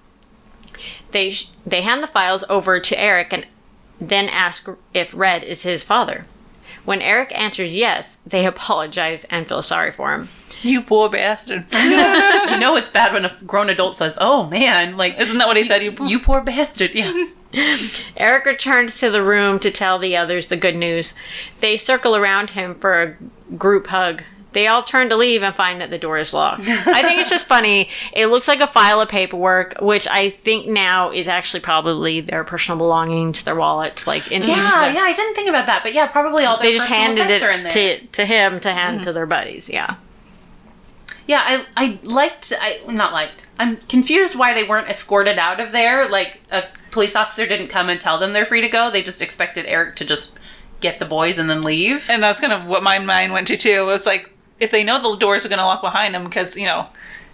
[1.13, 3.47] They sh- they hand the files over to Eric and
[4.01, 6.25] then ask if Red is his father.
[6.85, 10.29] When Eric answers yes, they apologize and feel sorry for him.
[10.63, 15.19] you poor bastard You know it's bad when a grown adult says, "Oh man, like
[15.19, 17.27] isn't that what he said you poor you poor bastard." Yeah.
[18.17, 21.15] Eric returns to the room to tell the others the good news.
[21.61, 24.23] They circle around him for a group hug.
[24.53, 26.69] They all turn to leave and find that the door is locked.
[26.69, 27.89] I think it's just funny.
[28.13, 32.45] It looks like a file of paperwork, which I think now is actually probably their
[32.45, 35.95] personal belongings, their wallets, like in Yeah, the- yeah, I didn't think about that, but
[35.95, 37.99] yeah, probably all their They just handed effects are in it there.
[37.99, 39.05] to, to him to hand mm-hmm.
[39.05, 39.71] to their buddies.
[39.71, 39.97] Yeah.
[41.27, 43.47] Yeah, I I liked I not liked.
[43.59, 46.09] I'm confused why they weren't escorted out of there.
[46.09, 48.91] Like a police officer didn't come and tell them they're free to go.
[48.91, 50.37] They just expected Eric to just
[50.81, 52.11] get the boys and then leave.
[52.11, 54.32] and that's kind of what my mind went to too was like
[54.63, 56.87] if they know the doors are going to lock behind them because you know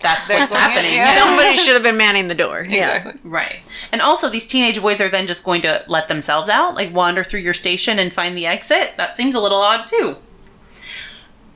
[0.03, 0.95] That's what's happening.
[0.95, 1.15] yeah.
[1.15, 1.25] Yeah.
[1.25, 2.65] Somebody should have been manning the door.
[2.69, 3.13] Yeah.
[3.25, 3.61] Right.
[3.93, 7.25] And also these teenage boys are then just going to let themselves out, like wander
[7.25, 8.97] through your station and find the exit.
[8.97, 10.17] That seems a little odd too.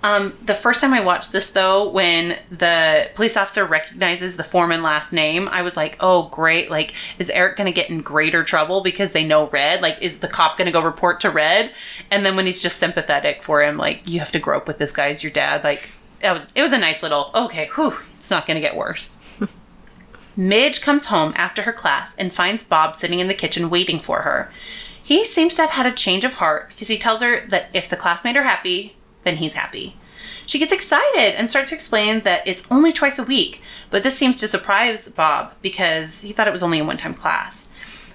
[0.05, 4.83] Um, the first time I watched this, though, when the police officer recognizes the Forman
[4.83, 6.71] last name, I was like, oh, great.
[6.71, 9.81] Like, is Eric going to get in greater trouble because they know Red?
[9.81, 11.73] Like, is the cop going to go report to Red?
[12.11, 14.79] And then when he's just sympathetic for him, like, you have to grow up with
[14.79, 15.63] this guy as your dad.
[15.63, 18.77] Like, that was, it was a nice little, okay, whew, it's not going to get
[18.77, 19.17] worse.
[20.37, 24.23] Midge comes home after her class and finds Bob sitting in the kitchen waiting for
[24.23, 24.51] her.
[25.01, 27.89] He seems to have had a change of heart because he tells her that if
[27.89, 29.97] the classmates are happy, then he's happy.
[30.47, 34.17] She gets excited and starts to explain that it's only twice a week, but this
[34.17, 37.69] seems to surprise Bob because he thought it was only a one time class.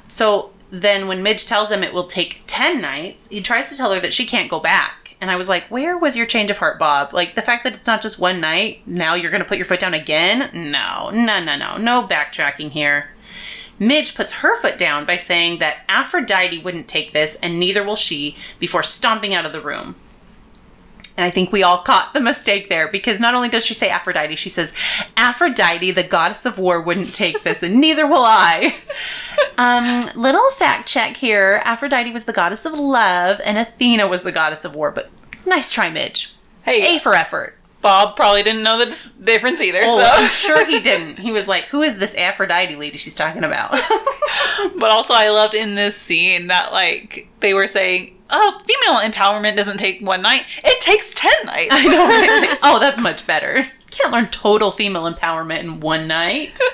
[0.08, 3.94] So then when Midge tells him it will take 10 nights, he tries to tell
[3.94, 5.16] her that she can't go back.
[5.20, 7.14] And I was like, where was your change of heart, Bob?
[7.14, 9.66] Like the fact that it's not just one night, now you're going to put your
[9.66, 10.52] foot down again?
[10.54, 13.12] No, no, no, no, no backtracking here.
[13.80, 17.96] Midge puts her foot down by saying that Aphrodite wouldn't take this and neither will
[17.96, 19.96] she before stomping out of the room.
[21.18, 23.90] And I think we all caught the mistake there because not only does she say
[23.90, 24.72] Aphrodite, she says,
[25.18, 28.76] Aphrodite, the goddess of war, wouldn't take this, and neither will I.
[29.60, 34.32] Um, little fact check here Aphrodite was the goddess of love, and Athena was the
[34.32, 35.10] goddess of war, but
[35.46, 36.34] nice try, Midge.
[36.64, 37.58] hey A for effort.
[37.82, 39.82] Bob probably didn't know the difference either.
[39.84, 40.10] Oh, so.
[40.10, 41.20] I'm sure he didn't.
[41.20, 43.72] He was like, "Who is this Aphrodite lady she's talking about?"
[44.78, 49.56] But also, I loved in this scene that like they were saying, "Oh, female empowerment
[49.56, 52.58] doesn't take one night; it takes ten nights." I know.
[52.64, 53.64] oh, that's much better.
[53.92, 56.60] Can't learn total female empowerment in one night.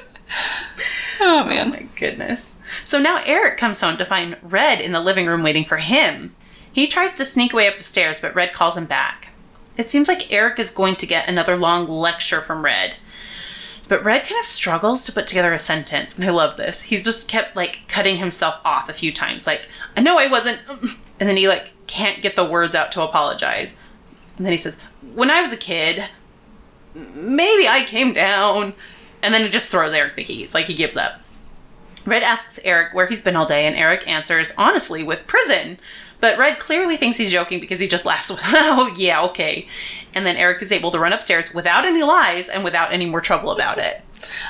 [1.20, 1.70] oh Oh man.
[1.70, 2.56] my goodness.
[2.84, 6.36] So now Eric comes home to find Red in the living room waiting for him.
[6.72, 9.30] He tries to sneak away up the stairs, but Red calls him back.
[9.78, 12.96] It seems like Eric is going to get another long lecture from Red.
[13.88, 16.84] But Red kind of struggles to put together a sentence, and I love this.
[16.84, 20.60] He's just kept like cutting himself off a few times, like, I know I wasn't
[21.20, 23.76] and then he like can't get the words out to apologize.
[24.38, 24.78] And then he says,
[25.14, 26.04] When I was a kid,
[26.94, 28.74] maybe I came down.
[29.22, 31.22] And then he just throws Eric the keys, like he gives up.
[32.06, 35.80] Red asks Eric where he's been all day, and Eric answers honestly with prison.
[36.20, 39.68] But Red clearly thinks he's joking because he just laughs with, oh, yeah, okay.
[40.14, 43.22] And then Eric is able to run upstairs without any lies and without any more
[43.22, 44.02] trouble about it.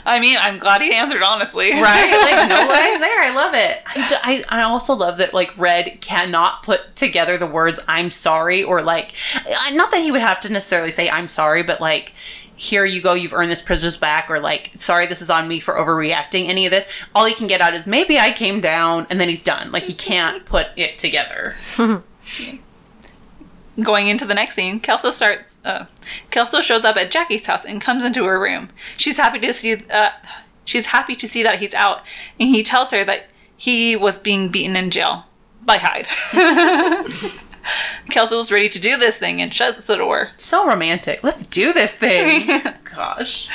[0.05, 1.71] I mean, I'm glad he answered honestly.
[1.71, 2.11] Right?
[2.11, 3.23] Like, no lies there.
[3.23, 3.81] I love it.
[3.85, 8.63] I, I, I also love that, like, Red cannot put together the words, I'm sorry,
[8.63, 12.13] or, like, uh, not that he would have to necessarily say, I'm sorry, but, like,
[12.55, 15.59] here you go, you've earned this privilege back, or like, sorry, this is on me
[15.59, 16.85] for overreacting, any of this.
[17.15, 19.71] All he can get out is maybe I came down, and then he's done.
[19.71, 21.55] Like, he can't put it together.
[23.81, 25.57] Going into the next scene, Kelso starts.
[25.65, 25.85] Uh,
[26.29, 28.69] Kelso shows up at Jackie's house and comes into her room.
[28.97, 29.83] She's happy to see.
[29.89, 30.09] Uh,
[30.63, 32.01] she's happy to see that he's out,
[32.39, 35.25] and he tells her that he was being beaten in jail
[35.65, 36.07] by Hyde.
[38.09, 40.31] Kelso's ready to do this thing and shuts the door.
[40.37, 41.23] So romantic.
[41.23, 42.61] Let's do this thing.
[42.83, 43.47] Gosh.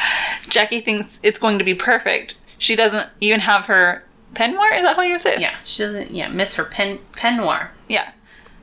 [0.48, 2.34] Jackie thinks it's going to be perfect.
[2.56, 4.04] She doesn't even have her
[4.34, 4.76] peignoir.
[4.76, 5.40] Is that how you say it?
[5.40, 7.44] Yeah, she doesn't, yeah, miss her pen, pen.
[7.88, 8.12] Yeah.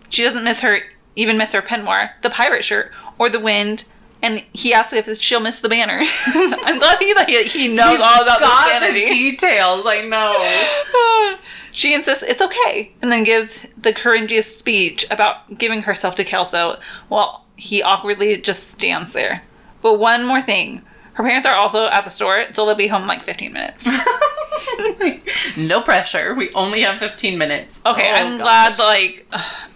[0.09, 0.79] She doesn't miss her,
[1.15, 3.85] even miss her peignoir, the pirate shirt, or the wind.
[4.21, 5.99] And he asks if she'll miss the banner.
[6.25, 9.83] I'm glad he like, he knows all about got the the details.
[9.85, 11.37] I know.
[11.71, 16.79] she insists it's okay, and then gives the cringiest speech about giving herself to Kelso,
[17.07, 19.43] while he awkwardly just stands there.
[19.81, 20.81] But one more thing.
[21.15, 23.87] Her parents are also at the store, so they'll be home in like 15 minutes.
[25.57, 26.33] no pressure.
[26.33, 27.81] We only have 15 minutes.
[27.85, 28.75] Okay, Oh, I'm gosh.
[28.75, 29.25] glad like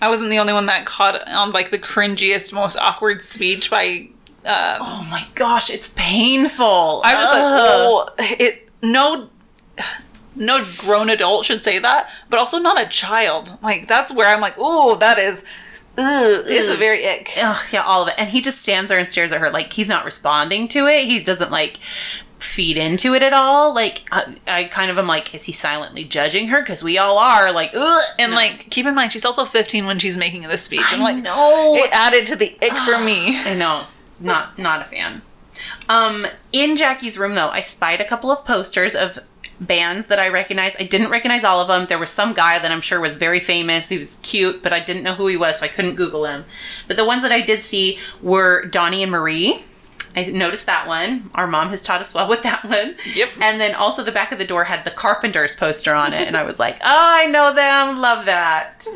[0.01, 4.09] I wasn't the only one that caught on like the cringiest, most awkward speech by.
[4.45, 7.01] Uh, Oh my gosh, it's painful.
[7.03, 7.37] I was Ugh.
[7.37, 8.09] like, oh,
[8.39, 9.29] it no,
[10.35, 13.57] no grown adult should say that, but also not a child.
[13.61, 15.43] Like that's where I'm like, oh, that is,
[15.99, 17.31] ugh, is a very ick.
[17.37, 18.15] Ugh, yeah, all of it.
[18.17, 21.05] And he just stands there and stares at her like he's not responding to it.
[21.05, 21.77] He doesn't like
[22.39, 23.75] feed into it at all.
[23.75, 26.61] Like I, I kind of am like, is he silently judging her?
[26.61, 27.51] Because we all are.
[27.51, 28.03] Like, ugh.
[28.17, 28.37] And No.
[28.37, 30.85] like, keep in mind, she's also 15 when she's making this speech.
[30.91, 33.37] I'm I like, no, it added to the ick for me.
[33.45, 33.83] I know.
[34.21, 35.21] Not not a fan.
[35.89, 39.19] Um, in Jackie's room though, I spied a couple of posters of
[39.60, 40.78] bands that I recognized.
[40.80, 41.86] I didn't recognize all of them.
[41.88, 43.89] There was some guy that I'm sure was very famous.
[43.89, 46.45] He was cute, but I didn't know who he was, so I couldn't Google him.
[46.88, 49.64] But the ones that I did see were Donny and Marie.
[50.16, 51.30] I noticed that one.
[51.36, 52.95] Our mom has taught us well with that one.
[53.14, 53.30] Yep.
[53.41, 56.36] And then also the back of the door had the Carpenters poster on it, and
[56.36, 57.99] I was like, oh, I know them.
[57.99, 58.88] Love that.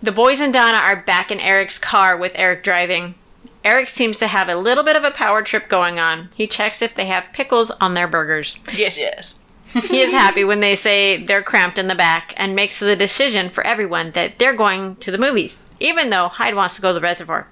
[0.00, 3.16] The boys and Donna are back in Eric's car with Eric driving.
[3.64, 6.30] Eric seems to have a little bit of a power trip going on.
[6.34, 8.56] He checks if they have pickles on their burgers.
[8.74, 9.40] Yes, yes.
[9.72, 13.50] He is happy when they say they're cramped in the back and makes the decision
[13.50, 16.94] for everyone that they're going to the movies, even though Hyde wants to go to
[16.94, 17.48] the reservoir.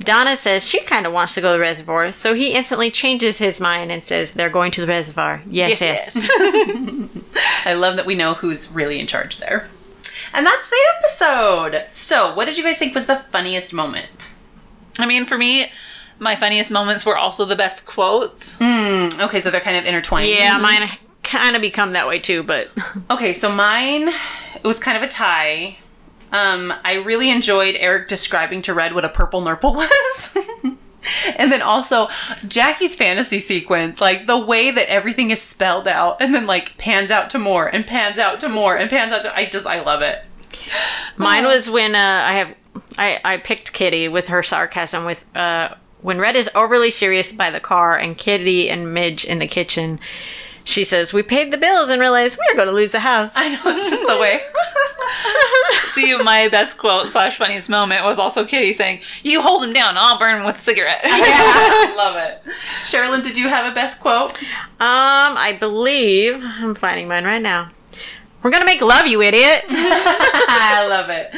[0.00, 3.38] Donna says she kind of wants to go to the reservoir, so he instantly changes
[3.38, 5.42] his mind and says they're going to the reservoir.
[5.48, 6.28] Yes, yes.
[7.64, 9.68] I love that we know who's really in charge there.
[10.32, 11.86] And that's the episode.
[11.92, 14.32] So, what did you guys think was the funniest moment?
[14.98, 15.70] I mean, for me,
[16.18, 18.60] my funniest moments were also the best quotes.
[18.60, 20.28] Okay, so they're kind of intertwined.
[20.30, 20.88] yeah, mine
[21.22, 22.68] kind of become that way too, but
[23.10, 25.78] Okay, so mine it was kind of a tie.
[26.32, 30.36] Um, I really enjoyed Eric describing to Red what a purple nurple was.
[31.38, 32.08] and then also
[32.48, 37.10] Jackie's fantasy sequence, like the way that everything is spelled out and then like pans
[37.10, 39.82] out to more and pans out to more and pans out to I just I
[39.82, 40.24] love it.
[41.16, 42.54] Mine was when uh, I have
[42.98, 47.50] I, I picked Kitty with her sarcasm with uh, when Red is overly serious by
[47.50, 49.98] the car and Kitty and Midge in the kitchen.
[50.64, 53.32] She says, "We paid the bills and realized we are going to lose the house."
[53.36, 54.40] I know it's just the way.
[55.86, 59.94] See, my best quote slash funniest moment was also Kitty saying, "You hold him down,
[59.96, 62.42] I'll burn him with a cigarette." I love it.
[62.82, 64.32] Sherilyn, did you have a best quote?
[64.42, 67.70] Um, I believe I'm finding mine right now.
[68.46, 69.64] We're gonna make love, you idiot.
[69.68, 71.34] I love it.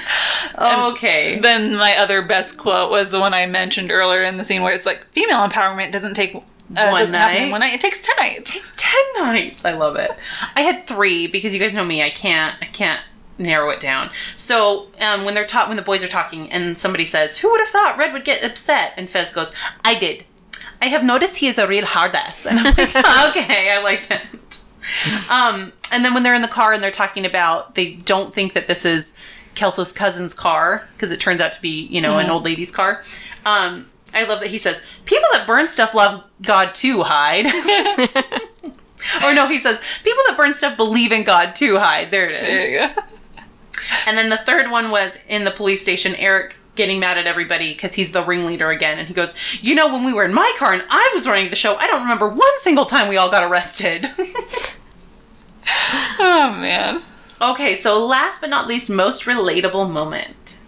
[0.92, 1.38] Okay.
[1.38, 4.74] Then my other best quote was the one I mentioned earlier in the scene where
[4.74, 6.42] it's like female empowerment doesn't take uh,
[6.74, 7.50] doesn't happen in night?
[7.50, 7.72] one night.
[7.72, 8.40] It takes ten nights.
[8.40, 9.64] It takes 10 nights.
[9.64, 10.10] I love it.
[10.54, 12.02] I had three because you guys know me.
[12.02, 13.00] I can't, I can't
[13.38, 14.10] narrow it down.
[14.36, 17.60] So um, when they're taught, when the boys are talking and somebody says, who would
[17.60, 18.92] have thought Red would get upset?
[18.98, 19.50] And Fez goes,
[19.82, 20.26] I did.
[20.82, 22.44] I have noticed he is a real hard ass.
[22.44, 22.78] And I'm like,
[23.30, 24.60] okay, I like it.
[25.30, 28.54] Um, and then when they're in the car and they're talking about, they don't think
[28.54, 29.14] that this is
[29.54, 33.02] Kelso's cousin's car because it turns out to be, you know, an old lady's car.
[33.44, 37.46] Um, I love that he says, people that burn stuff love God too, Hyde.
[39.24, 42.10] or no, he says, people that burn stuff believe in God too, Hyde.
[42.10, 42.94] There it is.
[42.94, 42.94] There.
[44.06, 47.74] And then the third one was in the police station, Eric getting mad at everybody
[47.74, 48.98] because he's the ringleader again.
[48.98, 51.50] And he goes, You know, when we were in my car and I was running
[51.50, 54.06] the show, I don't remember one single time we all got arrested.
[56.20, 57.02] Oh man.
[57.42, 60.58] okay, so last but not least, most relatable moment.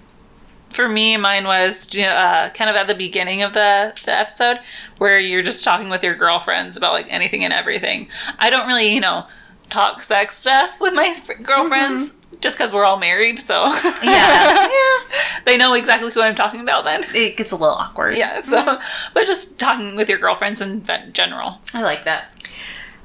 [0.71, 4.59] For me, mine was uh, kind of at the beginning of the, the episode
[4.99, 8.09] where you're just talking with your girlfriends about like anything and everything.
[8.39, 9.27] I don't really, you know,
[9.71, 14.03] talk sex stuff with my f- girlfriends just because we're all married, so Yeah.
[14.03, 14.99] yeah.
[15.45, 17.05] they know exactly who I'm talking about then.
[17.15, 18.17] It gets a little awkward.
[18.17, 18.79] Yeah, so,
[19.15, 21.59] but just talking with your girlfriends in general.
[21.75, 22.35] I like that.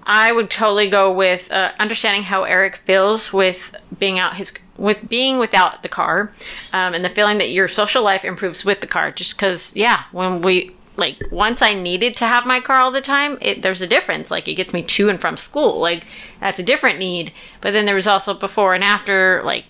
[0.05, 5.07] I would totally go with uh, understanding how Eric feels with being out his with
[5.07, 6.31] being without the car,
[6.73, 9.11] um, and the feeling that your social life improves with the car.
[9.11, 13.01] Just because, yeah, when we like once I needed to have my car all the
[13.01, 14.29] time, it, there's a difference.
[14.29, 15.79] Like it gets me to and from school.
[15.79, 16.05] Like
[16.45, 17.33] that's a different need.
[17.61, 19.65] But then there was also before and after, like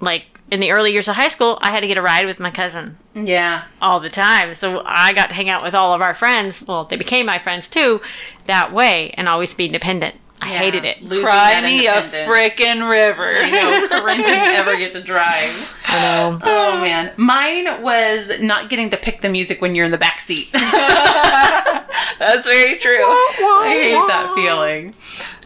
[0.00, 2.38] like in the early years of high school, I had to get a ride with
[2.38, 3.64] my cousin Yeah.
[3.80, 4.54] all the time.
[4.54, 6.64] So I got to hang out with all of our friends.
[6.68, 8.00] Well, they became my friends too,
[8.46, 10.16] that way, and always be independent.
[10.44, 10.58] I Yeah.
[10.58, 11.00] hated it.
[11.02, 12.36] Losing Cry me a independence.
[12.36, 13.30] frickin' river.
[13.32, 13.88] I know.
[14.00, 15.78] Corinne didn't ever get to drive.
[15.86, 16.38] I know.
[16.42, 20.18] Oh man, mine was not getting to pick the music when you're in the back
[20.20, 20.48] seat.
[20.52, 23.04] That's very true.
[23.04, 24.94] I hate that feeling.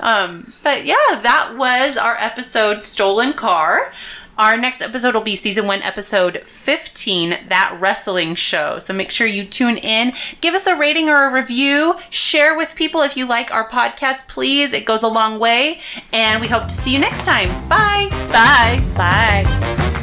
[0.00, 3.92] Um, but yeah, that was our episode Stolen Car.
[4.38, 8.78] Our next episode will be season one, episode 15, That Wrestling Show.
[8.78, 10.12] So make sure you tune in.
[10.42, 11.96] Give us a rating or a review.
[12.10, 14.72] Share with people if you like our podcast, please.
[14.74, 15.80] It goes a long way.
[16.12, 17.48] And we hope to see you next time.
[17.68, 18.08] Bye.
[18.30, 18.84] Bye.
[18.94, 20.02] Bye.